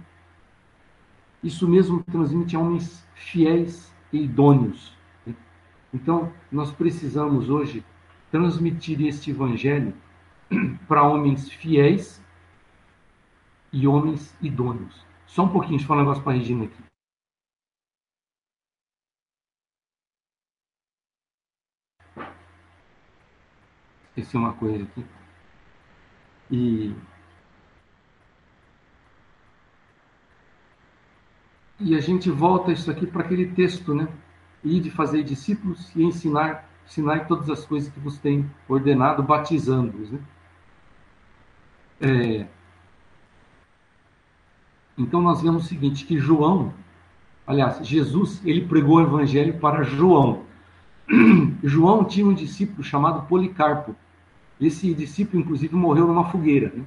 [1.42, 4.94] Isso mesmo transmite a homens fiéis e idôneos.
[5.26, 5.34] Né?
[5.94, 7.82] Então, nós precisamos hoje
[8.30, 9.94] transmitir este evangelho
[10.86, 12.22] para homens fiéis
[13.72, 15.06] e homens idôneos.
[15.26, 16.84] Só um pouquinho, deixa eu falar um negócio para a Regina aqui.
[24.10, 25.06] Esqueci uma coisa aqui.
[26.52, 26.94] E,
[31.80, 34.08] e a gente volta isso aqui para aquele texto, né?
[34.64, 40.12] E de fazer discípulos e ensinar, ensinar todas as coisas que vos tem ordenado, batizando-os,
[40.12, 40.20] né?
[42.02, 42.48] É,
[45.00, 46.74] então nós vemos o seguinte, que João,
[47.48, 50.44] aliás, Jesus, ele pregou o evangelho para João.
[51.64, 53.96] João tinha um discípulo chamado Policarpo.
[54.60, 56.74] Esse discípulo, inclusive, morreu numa fogueira.
[56.76, 56.84] Né?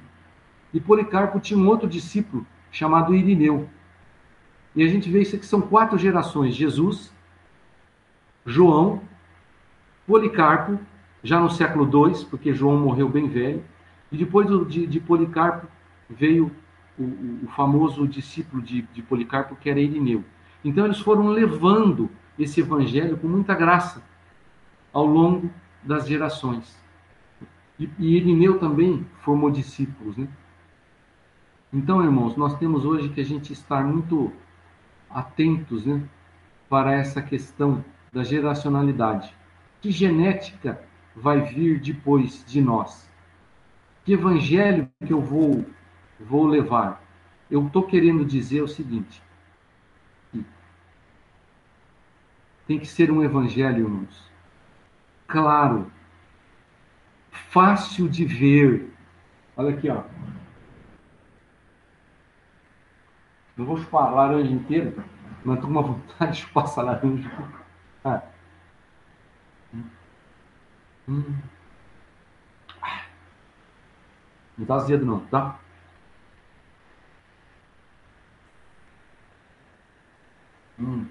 [0.71, 3.67] E Policarpo tinha um outro discípulo chamado Irineu.
[4.75, 7.13] E a gente vê isso aqui, são quatro gerações: Jesus,
[8.45, 9.01] João,
[10.07, 10.79] Policarpo,
[11.23, 13.63] já no século II, porque João morreu bem velho,
[14.11, 15.67] e depois de, de Policarpo
[16.09, 16.51] veio
[16.97, 17.03] o,
[17.43, 20.23] o, famoso discípulo de, de Policarpo, que era Irineu.
[20.63, 24.03] Então eles foram levando esse evangelho com muita graça
[24.91, 25.49] ao longo
[25.81, 26.77] das gerações.
[27.79, 30.27] E, e Irineu também formou discípulos, né?
[31.71, 34.31] Então, irmãos, nós temos hoje que a gente estar muito
[35.13, 36.01] atentos, né,
[36.69, 39.35] para essa questão da geracionalidade.
[39.81, 40.81] Que genética
[41.15, 43.09] vai vir depois de nós?
[44.05, 45.65] Que evangelho que eu vou
[46.19, 47.01] vou levar?
[47.49, 49.21] Eu estou querendo dizer o seguinte:
[52.67, 54.31] tem que ser um evangelho, irmãos,
[55.27, 55.91] claro,
[57.31, 58.91] fácil de ver.
[59.55, 60.03] Olha aqui, ó.
[63.57, 64.93] Não vou chupar a laranja inteira,
[65.43, 67.31] mas estou com uma vontade de chupar essa laranja.
[68.03, 68.21] Ah.
[71.07, 71.37] Hum.
[74.57, 75.59] Não tá azedo não, tá?
[80.79, 81.07] Hum.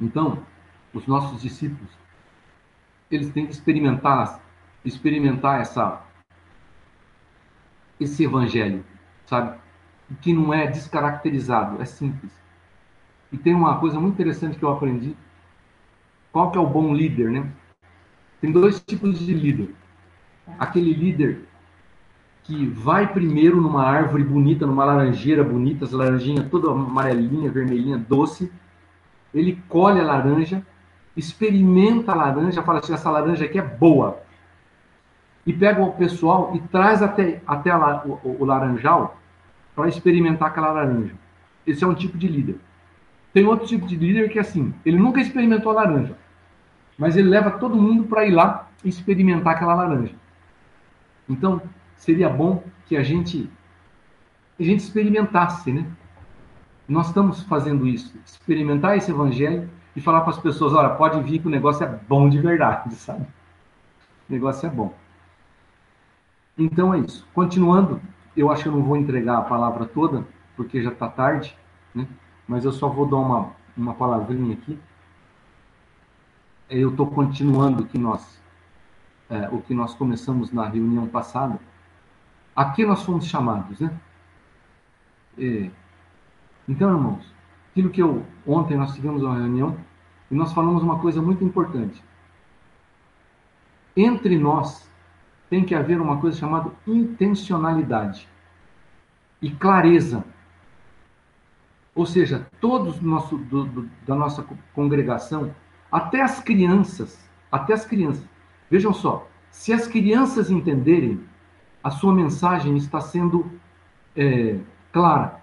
[0.00, 0.44] Então,
[0.92, 1.90] os nossos discípulos,
[3.10, 4.40] eles têm que experimentar,
[4.84, 6.02] experimentar essa,
[8.00, 8.84] esse evangelho,
[9.26, 9.58] sabe?
[10.20, 12.32] Que não é descaracterizado, é simples.
[13.32, 15.16] E tem uma coisa muito interessante que eu aprendi.
[16.32, 17.50] Qual que é o bom líder, né?
[18.40, 19.74] Tem dois tipos de líder.
[20.58, 21.48] Aquele líder
[22.42, 28.52] que vai primeiro numa árvore bonita, numa laranjeira bonita, as laranjinhas toda amarelinha, vermelhinha, doce,
[29.32, 30.64] ele colhe a laranja,
[31.16, 34.22] experimenta a laranja, fala assim, essa laranja aqui é boa.
[35.46, 39.18] E pega o pessoal e traz até, até a, o, o laranjal
[39.74, 41.14] para experimentar aquela laranja.
[41.66, 42.58] Esse é um tipo de líder.
[43.32, 46.16] Tem outro tipo de líder que é assim, ele nunca experimentou a laranja,
[46.96, 50.14] mas ele leva todo mundo para ir lá experimentar aquela laranja.
[51.28, 51.60] Então,
[51.96, 53.50] seria bom que a gente
[54.58, 55.84] a gente experimentasse, né?
[56.88, 61.40] Nós estamos fazendo isso, experimentar esse evangelho e falar para as pessoas, olha, pode vir
[61.40, 63.26] que o negócio é bom de verdade, sabe?
[64.28, 64.94] O negócio é bom.
[66.56, 67.26] Então é isso.
[67.34, 68.00] Continuando,
[68.36, 70.26] eu acho que eu não vou entregar a palavra toda,
[70.56, 71.56] porque já está tarde,
[71.94, 72.06] né?
[72.46, 74.78] Mas eu só vou dar uma, uma palavrinha aqui.
[76.70, 78.40] Eu estou continuando que nós
[79.28, 81.58] é, o que nós começamos na reunião passada.
[82.54, 83.90] Aqui nós fomos chamados, né?
[85.38, 85.70] É,
[86.68, 87.24] então, irmãos,
[87.70, 89.76] aquilo que eu ontem nós tivemos uma reunião
[90.30, 92.02] e nós falamos uma coisa muito importante.
[93.96, 94.88] Entre nós
[95.48, 98.28] tem que haver uma coisa chamada intencionalidade
[99.40, 100.24] e clareza.
[101.94, 105.54] Ou seja, todos nosso, do, do, da nossa congregação,
[105.92, 108.24] Até as crianças, até as crianças.
[108.68, 111.20] Vejam só, se as crianças entenderem,
[111.82, 113.48] a sua mensagem está sendo
[114.16, 114.58] é,
[114.90, 115.40] clara.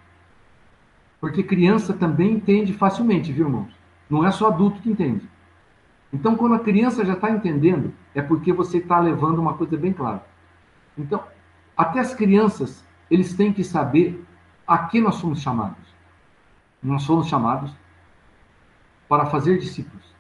[1.22, 3.72] Porque criança também entende facilmente, viu, irmãos?
[4.10, 5.30] Não é só adulto que entende.
[6.14, 9.94] Então, quando a criança já está entendendo, é porque você está levando uma coisa bem
[9.94, 10.26] clara.
[10.98, 11.24] Então,
[11.76, 14.24] até as crianças, eles têm que saber
[14.68, 15.96] a que nós somos chamados.
[16.84, 17.72] Nós somos chamados
[19.08, 20.16] para fazer discípulos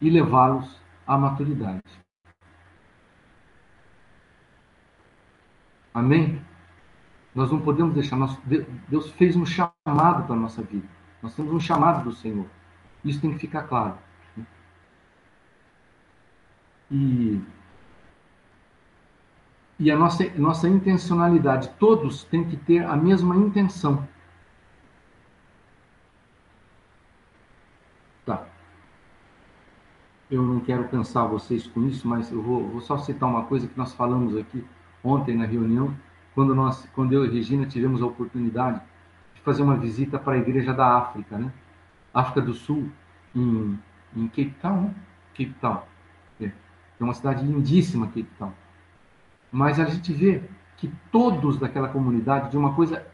[0.00, 1.80] e levá-los à maturidade.
[5.92, 6.40] Amém?
[7.34, 8.18] Nós não podemos deixar.
[8.88, 10.86] Deus fez um chamado para a nossa vida.
[11.22, 12.46] Nós temos um chamado do Senhor.
[13.04, 13.98] Isso tem que ficar claro.
[16.90, 17.40] E,
[19.78, 24.06] e a nossa, nossa intencionalidade, todos têm que ter a mesma intenção.
[28.24, 28.46] Tá.
[30.30, 33.66] Eu não quero cansar vocês com isso, mas eu vou, vou só citar uma coisa
[33.66, 34.64] que nós falamos aqui
[35.02, 35.94] ontem na reunião,
[36.34, 38.80] quando, nós, quando eu e Regina tivemos a oportunidade
[39.34, 41.52] de fazer uma visita para a igreja da África, né?
[42.12, 42.90] África do Sul,
[43.34, 43.78] em,
[44.16, 44.94] em Cape Town, né?
[45.34, 45.82] Cape Town.
[47.00, 47.04] É.
[47.04, 48.52] uma cidade lindíssima, Cape Town.
[49.50, 50.42] Mas a gente vê
[50.76, 53.04] que todos daquela comunidade, de uma coisa,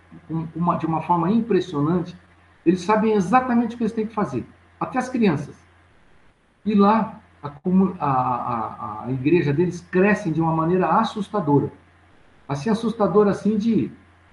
[0.55, 2.17] uma, de uma forma impressionante,
[2.65, 4.47] eles sabem exatamente o que eles têm que fazer,
[4.79, 5.57] até as crianças.
[6.65, 7.53] E lá a,
[8.01, 11.71] a, a, a igreja deles cresce de uma maneira assustadora.
[12.49, 13.91] Assim, assustadora assim de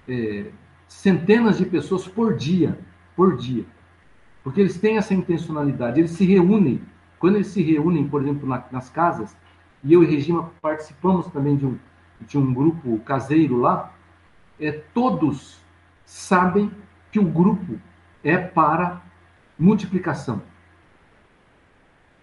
[0.08, 0.50] é,
[0.88, 2.78] centenas de pessoas por dia,
[3.14, 3.64] por dia.
[4.42, 6.80] Porque eles têm essa intencionalidade, eles se reúnem.
[7.18, 9.36] Quando eles se reúnem, por exemplo, na, nas casas,
[9.84, 11.78] e eu e Regina participamos também de um,
[12.20, 13.92] de um grupo caseiro lá,
[14.60, 15.58] é, todos
[16.04, 16.70] sabem
[17.10, 17.78] que o grupo
[18.22, 19.02] é para
[19.58, 20.42] multiplicação.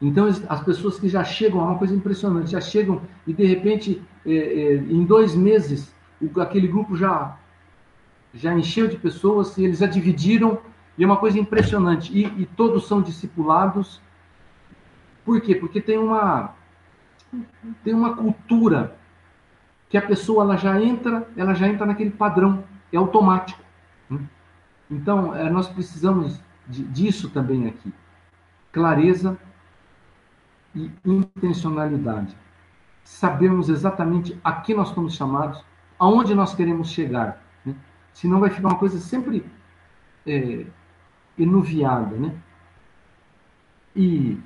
[0.01, 4.01] Então, as pessoas que já chegam, é uma coisa impressionante, já chegam e, de repente,
[4.25, 7.37] é, é, em dois meses, o, aquele grupo já,
[8.33, 10.59] já encheu de pessoas e eles já dividiram,
[10.97, 12.17] e é uma coisa impressionante.
[12.17, 14.01] E, e todos são discipulados.
[15.25, 15.53] Por quê?
[15.53, 16.55] Porque tem uma,
[17.83, 18.97] tem uma cultura
[19.89, 22.63] que a pessoa ela já entra, ela já entra naquele padrão,
[22.93, 23.61] é automático.
[24.09, 24.19] Né?
[24.89, 27.91] Então, é, nós precisamos disso também aqui.
[28.71, 29.37] Clareza
[30.75, 32.37] e intencionalidade.
[33.03, 35.63] Sabemos exatamente a que nós estamos chamados,
[35.97, 37.41] aonde nós queremos chegar.
[37.65, 37.75] Né?
[38.13, 39.43] Senão vai ficar uma coisa sempre
[40.27, 40.65] é,
[41.37, 42.15] enuviada.
[42.15, 42.35] Né?
[43.95, 44.39] E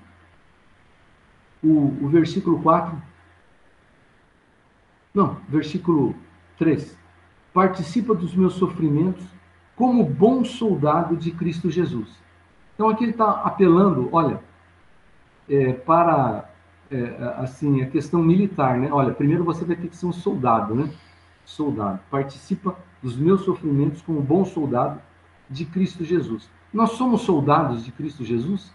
[1.64, 3.02] o, o versículo 4.
[5.14, 6.16] Não, versículo
[6.58, 6.98] 3.
[7.54, 9.26] Participa dos meus sofrimentos
[9.76, 12.10] como bom soldado de Cristo Jesus.
[12.74, 14.42] Então aqui ele está apelando, olha,
[15.48, 16.50] é, para
[16.90, 18.90] é, assim a questão militar, né?
[18.92, 20.90] Olha, primeiro você vai ter que ser um soldado, né?
[21.46, 22.00] Soldado.
[22.10, 25.02] Participa dos meus sofrimentos como bom soldado
[25.50, 26.50] de Cristo Jesus.
[26.74, 28.74] Nós somos soldados de Cristo Jesus?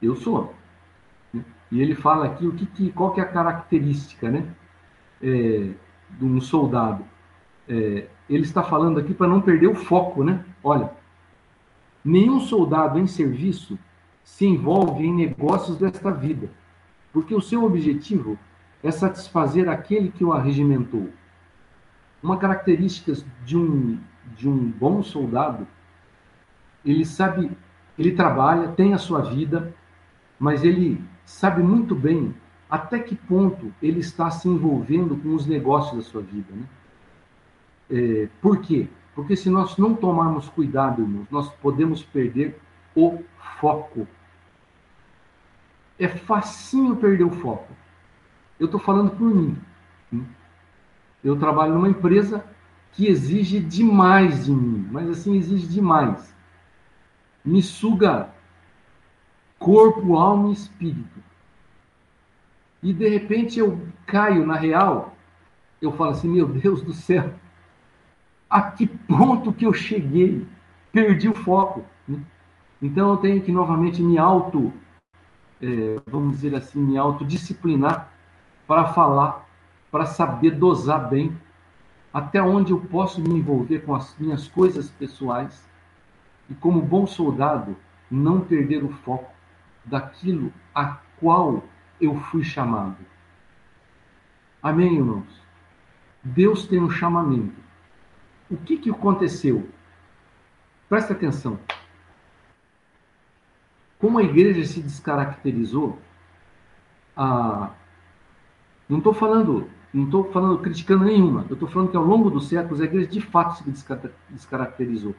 [0.00, 0.54] Eu sou.
[1.74, 4.46] E ele fala aqui o que, que qual que é a característica, né?
[5.20, 5.70] É,
[6.08, 7.04] de um soldado.
[7.68, 10.44] É, ele está falando aqui para não perder o foco, né?
[10.62, 10.92] Olha,
[12.04, 13.76] nenhum soldado em serviço
[14.22, 16.48] se envolve em negócios desta vida,
[17.12, 18.38] porque o seu objetivo
[18.80, 21.08] é satisfazer aquele que o arregimentou.
[22.22, 23.12] Uma característica
[23.44, 23.98] de um,
[24.36, 25.66] de um bom soldado,
[26.84, 27.50] ele sabe,
[27.98, 29.74] ele trabalha, tem a sua vida,
[30.38, 32.34] mas ele sabe muito bem
[32.68, 36.52] até que ponto ele está se envolvendo com os negócios da sua vida.
[36.52, 36.64] Né?
[37.90, 38.88] É, por quê?
[39.14, 42.58] Porque se nós não tomarmos cuidado, irmãos, nós podemos perder
[42.96, 43.22] o
[43.60, 44.08] foco.
[45.98, 47.72] É facinho perder o foco.
[48.58, 49.56] Eu estou falando por mim.
[51.22, 52.44] Eu trabalho numa empresa
[52.92, 56.34] que exige demais de mim, mas assim exige demais.
[57.44, 58.33] Me suga
[59.64, 61.24] corpo, alma e espírito.
[62.82, 65.16] E de repente eu caio na real,
[65.80, 67.32] eu falo assim, meu Deus do céu,
[68.48, 70.46] a que ponto que eu cheguei?
[70.92, 71.82] Perdi o foco.
[72.82, 74.70] Então eu tenho que novamente me auto,
[75.62, 78.12] é, vamos dizer assim, me autodisciplinar
[78.66, 79.48] para falar,
[79.90, 81.34] para saber dosar bem
[82.12, 85.66] até onde eu posso me envolver com as minhas coisas pessoais
[86.50, 87.74] e, como bom soldado,
[88.10, 89.33] não perder o foco
[89.84, 91.64] daquilo a qual
[92.00, 92.96] eu fui chamado.
[94.62, 95.42] Amém, irmãos?
[96.22, 97.60] Deus tem um chamamento.
[98.50, 99.68] O que, que aconteceu?
[100.88, 101.58] Presta atenção.
[103.98, 105.98] como a igreja se descaracterizou,
[108.88, 112.48] não estou falando, não estou falando criticando nenhuma, eu estou falando que ao longo dos
[112.48, 115.14] séculos a igreja de fato se desca- descaracterizou.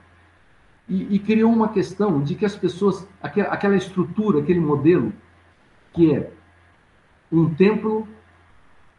[0.87, 5.11] E, e criou uma questão de que as pessoas, aquela, aquela estrutura, aquele modelo,
[5.93, 6.31] que é
[7.31, 8.07] um templo,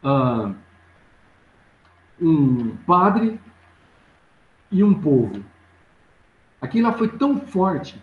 [0.03, 0.53] ah,
[2.21, 3.39] um padre
[4.71, 5.43] e um povo.
[6.61, 8.01] Aquilo foi tão forte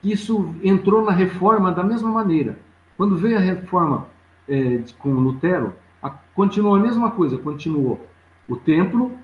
[0.00, 2.58] que isso entrou na reforma da mesma maneira.
[2.96, 4.06] Quando veio a reforma
[4.46, 8.06] de- com Lutero, a- continuou a mesma coisa, continuou
[8.48, 9.18] o templo,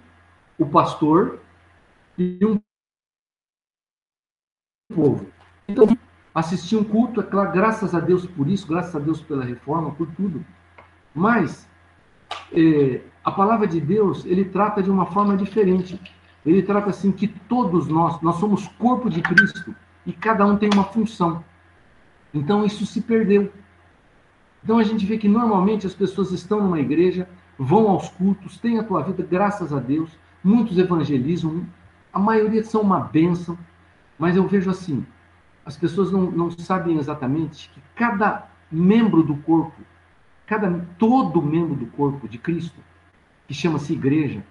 [0.59, 1.39] o pastor
[2.19, 2.59] e um
[4.95, 5.27] povo.
[5.69, 5.87] Então,
[6.35, 9.91] assistir um culto, é claro, graças a Deus por isso, graças a Deus pela reforma,
[9.93, 10.45] por tudo.
[11.15, 11.69] Mas
[12.53, 16.01] eh, a palavra de Deus, ele trata de uma forma diferente.
[16.45, 19.75] Ele trata assim que todos nós, nós somos corpo de Cristo
[20.07, 21.45] e cada um tem uma função.
[22.33, 23.53] Então isso se perdeu.
[24.63, 27.29] Então a gente vê que normalmente as pessoas estão numa igreja,
[27.59, 30.11] vão aos cultos, têm a tua vida, graças a Deus,
[30.43, 31.67] muitos evangelizam,
[32.13, 33.59] a maioria são uma bênção,
[34.21, 35.05] mas eu vejo assim,
[35.65, 39.81] as pessoas não, não sabem exatamente que cada membro do corpo,
[40.47, 42.79] cada todo membro do corpo de Cristo,
[43.49, 44.45] que chama-se igreja,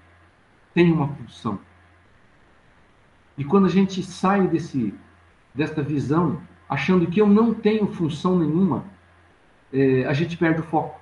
[0.74, 1.60] tem uma função.
[3.38, 4.92] E quando a gente sai desse,
[5.54, 8.86] desta visão, achando que eu não tenho função nenhuma,
[9.72, 11.00] eh, a gente perde o foco.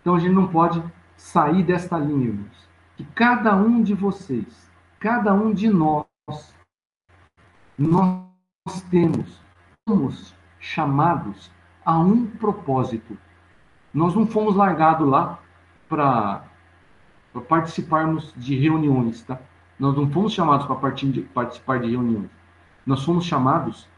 [0.00, 0.82] Então a gente não pode
[1.16, 2.68] sair desta linha, irmãos.
[2.96, 4.68] Que cada um de vocês,
[4.98, 6.04] cada um de nós,
[7.78, 9.40] nós temos,
[9.88, 11.50] somos chamados
[11.84, 13.16] a um propósito.
[13.94, 15.38] Nós não fomos largados lá
[15.88, 16.42] para
[17.48, 19.38] participarmos de reuniões, tá?
[19.78, 20.74] Nós não fomos chamados para
[21.32, 22.28] participar de reuniões.
[22.84, 23.88] Nós fomos chamados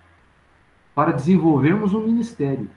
[0.95, 2.70] para desenvolvermos um ministério.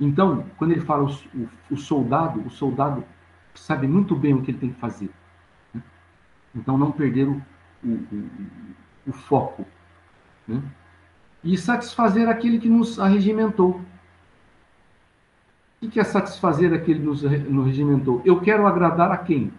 [0.00, 3.04] Então, quando ele fala o, o, o soldado, o soldado
[3.54, 5.10] sabe muito bem o que ele tem que fazer.
[5.72, 5.82] né?
[6.54, 7.40] Então, não perder o,
[7.84, 7.88] o,
[9.06, 9.66] o foco.
[10.46, 10.62] né?
[11.42, 13.80] E satisfazer aquele que nos arregimentou.
[15.82, 18.20] O que é satisfazer aquele que nos nos regimentou?
[18.24, 19.52] Eu quero agradar a quem?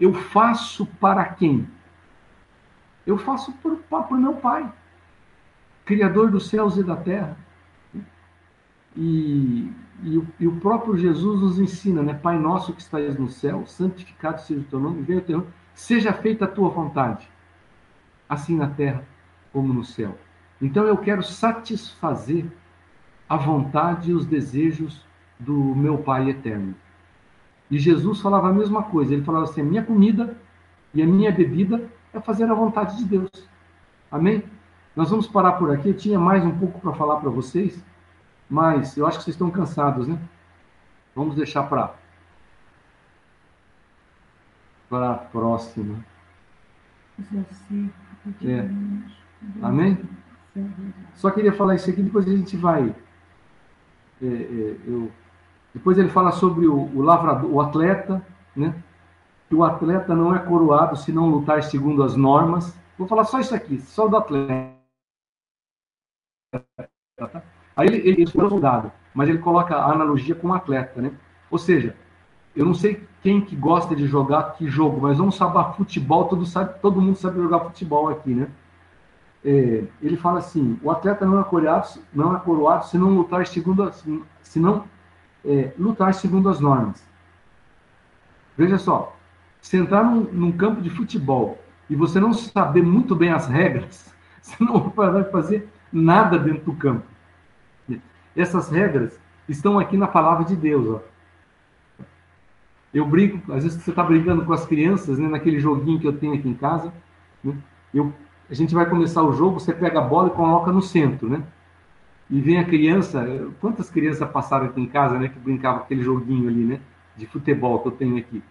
[0.00, 1.68] Eu faço para quem?
[3.06, 4.70] Eu faço para o meu Pai,
[5.84, 7.36] Criador dos céus e da terra.
[8.96, 12.14] E, e, e o próprio Jesus nos ensina, né?
[12.14, 15.50] Pai nosso que estás no céu, santificado seja o teu nome, venha o teu nome,
[15.72, 17.28] seja feita a tua vontade,
[18.28, 19.04] assim na terra
[19.52, 20.16] como no céu.
[20.60, 22.46] Então eu quero satisfazer
[23.28, 25.04] a vontade e os desejos
[25.38, 26.74] do meu Pai eterno.
[27.70, 29.12] E Jesus falava a mesma coisa.
[29.14, 30.36] Ele falava assim: a minha comida
[30.94, 33.30] e a minha bebida é fazer a vontade de Deus.
[34.10, 34.42] Amém?
[34.96, 35.88] Nós vamos parar por aqui.
[35.90, 37.84] Eu tinha mais um pouco para falar para vocês,
[38.48, 40.18] mas eu acho que vocês estão cansados, né?
[41.14, 41.94] Vamos deixar para
[44.88, 46.02] para a próxima.
[48.44, 48.68] É.
[49.62, 49.98] Amém?
[51.14, 52.94] Só queria falar isso aqui, depois a gente vai.
[54.20, 55.10] É, é, eu,
[55.72, 58.24] depois ele fala sobre o, o lavrador, o atleta,
[58.54, 58.74] né?
[59.48, 62.76] Que o atleta não é coroado se não lutar segundo as normas.
[62.98, 64.76] Vou falar só isso aqui, só do atleta.
[67.16, 67.42] Tá?
[67.76, 71.12] Aí ele, ele, ele foi soldado, mas ele coloca a analogia com o atleta, né?
[71.50, 71.96] Ou seja,
[72.58, 76.44] eu não sei quem que gosta de jogar que jogo, mas vamos saber futebol, todo,
[76.44, 78.48] sabe, todo mundo sabe jogar futebol aqui, né?
[79.44, 83.46] É, ele fala assim: o atleta não é coroado, não é coroado se não lutar
[83.46, 84.04] segundo as,
[84.42, 84.84] se não
[85.44, 87.00] é, lutar segundo as normas.
[88.56, 89.16] Veja só,
[89.60, 94.12] se entrar num, num, campo de futebol e você não saber muito bem as regras,
[94.42, 97.06] você não vai fazer nada dentro do campo.
[98.34, 99.16] Essas regras
[99.48, 100.88] estão aqui na palavra de Deus.
[100.88, 101.17] Ó.
[102.92, 106.16] Eu brinco, às vezes você está brincando com as crianças, né, naquele joguinho que eu
[106.16, 106.92] tenho aqui em casa.
[107.44, 107.54] Né,
[107.92, 108.12] eu,
[108.50, 111.42] a gente vai começar o jogo, você pega a bola e coloca no centro, né?
[112.30, 113.26] E vem a criança,
[113.60, 116.80] quantas crianças passaram aqui em casa, né, que brincavam com aquele joguinho ali, né,
[117.16, 118.42] de futebol que eu tenho aqui.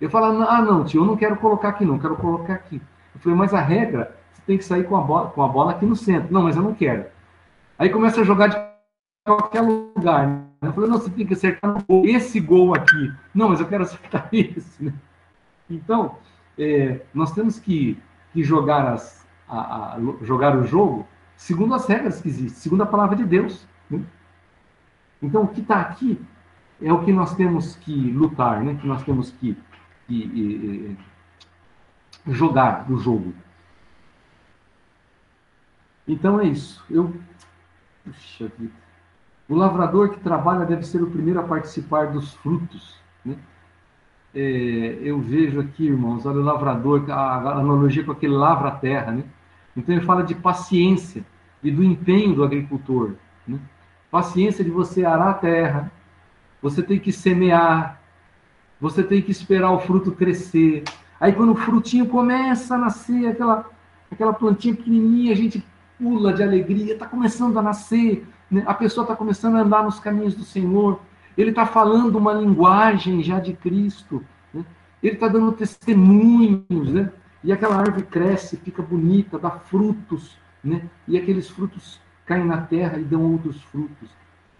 [0.00, 2.80] Eu falo, ah, não, tio, eu não quero colocar aqui, não, quero colocar aqui.
[3.14, 5.72] Eu falei, mas a regra, você tem que sair com a bola, com a bola
[5.72, 6.32] aqui no centro.
[6.32, 7.04] Não, mas eu não quero.
[7.78, 8.56] Aí começa a jogar de
[9.26, 10.49] qualquer lugar.
[10.62, 13.12] Eu falei, não, você tem que acertar esse gol aqui.
[13.34, 14.84] Não, mas eu quero acertar esse.
[14.84, 14.92] Né?
[15.68, 16.18] Então,
[16.58, 17.98] é, nós temos que,
[18.32, 21.06] que jogar, as, a, a, jogar o jogo
[21.36, 23.66] segundo as regras que existem, segundo a palavra de Deus.
[23.88, 24.02] Né?
[25.22, 26.20] Então, o que está aqui
[26.82, 28.76] é o que nós temos que lutar, né?
[28.78, 29.56] que nós temos que,
[30.06, 30.96] que
[32.26, 33.32] jogar o jogo.
[36.06, 36.84] Então é isso.
[36.90, 37.14] Eu.
[38.04, 38.89] Puxa vida.
[39.50, 42.94] O lavrador que trabalha deve ser o primeiro a participar dos frutos.
[43.24, 43.34] Né?
[44.32, 49.10] É, eu vejo aqui, irmãos, olha o lavrador, a analogia com aquele lavra a terra.
[49.10, 49.24] Né?
[49.76, 51.26] Então ele fala de paciência
[51.64, 53.14] e do empenho do agricultor.
[53.44, 53.58] Né?
[54.08, 55.90] Paciência de você arar a terra,
[56.62, 58.00] você tem que semear,
[58.80, 60.84] você tem que esperar o fruto crescer.
[61.18, 63.68] Aí quando o frutinho começa a nascer, aquela,
[64.12, 65.66] aquela plantinha pequenininha, a gente
[65.98, 68.24] pula de alegria, está começando a nascer?
[68.66, 71.00] A pessoa está começando a andar nos caminhos do Senhor,
[71.36, 74.64] ele está falando uma linguagem já de Cristo, né?
[75.02, 77.12] ele está dando testemunhos, né?
[77.42, 80.88] e aquela árvore cresce, fica bonita, dá frutos, né?
[81.06, 84.10] e aqueles frutos caem na terra e dão outros frutos.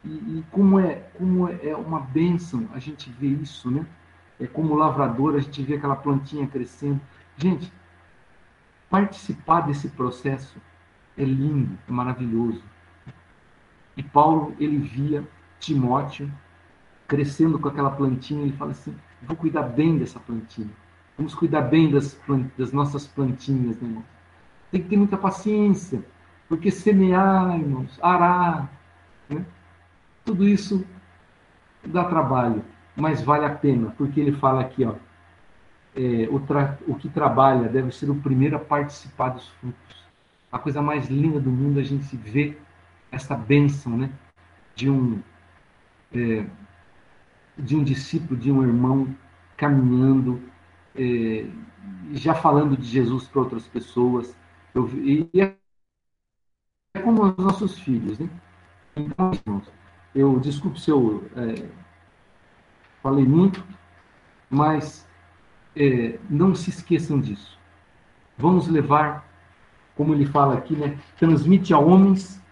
[0.05, 3.87] E, e como, é, como é uma bênção a gente ver isso, né?
[4.39, 6.99] É como lavrador, a gente vê aquela plantinha crescendo.
[7.37, 7.71] Gente,
[8.89, 10.57] participar desse processo
[11.17, 12.63] é lindo, é maravilhoso.
[13.97, 15.27] E Paulo, ele via
[15.59, 16.31] Timóteo
[17.07, 20.71] crescendo com aquela plantinha, ele fala assim: vou cuidar bem dessa plantinha.
[21.17, 22.19] Vamos cuidar bem das,
[22.57, 24.05] das nossas plantinhas, né, irmãos?
[24.71, 26.03] Tem que ter muita paciência,
[26.49, 28.71] porque semear, irmãos, arar,
[29.29, 29.45] né?
[30.25, 30.87] tudo isso
[31.85, 32.65] dá trabalho,
[32.97, 34.95] mas vale a pena, porque ele fala aqui, ó,
[35.95, 36.41] é, o,
[36.93, 40.01] o que trabalha deve ser o primeiro a participar dos frutos
[40.53, 42.57] a coisa mais linda do mundo a gente vê
[43.11, 44.11] essa bênção, né?
[44.75, 45.23] De um
[46.13, 46.47] é,
[47.57, 49.15] de um discípulo, de um irmão
[49.57, 50.41] caminhando,
[50.97, 51.47] é,
[52.13, 54.35] já falando de Jesus para outras pessoas.
[54.75, 55.57] Eu, e é
[57.03, 58.29] como os nossos filhos, né?
[58.97, 59.71] Então, irmãos,
[60.15, 61.69] eu desculpe se eu é,
[63.03, 63.65] falei muito,
[64.49, 65.07] mas
[65.77, 67.59] é, não se esqueçam disso.
[68.37, 69.29] Vamos levar
[69.95, 70.99] como ele fala aqui, né?
[71.19, 72.43] Transmite a homens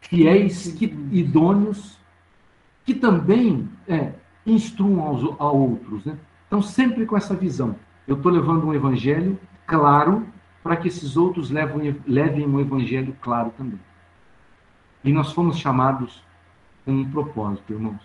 [0.00, 1.98] fiéis, que, idôneos,
[2.84, 4.12] que também é,
[4.46, 6.18] instruam aos, a outros, né?
[6.46, 7.76] Então, sempre com essa visão.
[8.06, 10.26] Eu estou levando um evangelho claro
[10.62, 13.78] para que esses outros levem, levem um evangelho claro também.
[15.04, 16.22] E nós fomos chamados
[16.84, 18.00] com um propósito, irmãos.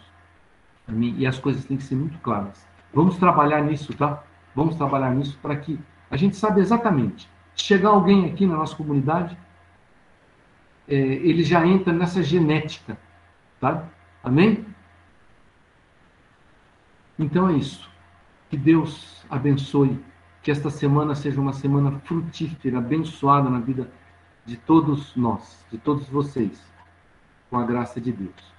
[1.18, 2.68] E as coisas têm que ser muito claras.
[2.94, 4.22] Vamos trabalhar nisso, tá?
[4.54, 5.80] Vamos trabalhar nisso para que
[6.12, 9.38] a gente saiba exatamente chegar alguém aqui na nossa comunidade,
[10.88, 12.98] é, ele já entra nessa genética,
[13.60, 13.88] tá?
[14.24, 14.66] Amém?
[17.18, 17.90] Então é isso.
[18.50, 20.00] Que Deus abençoe,
[20.42, 23.92] que esta semana seja uma semana frutífera, abençoada na vida
[24.46, 26.62] de todos nós, de todos vocês,
[27.50, 28.53] com a graça de Deus.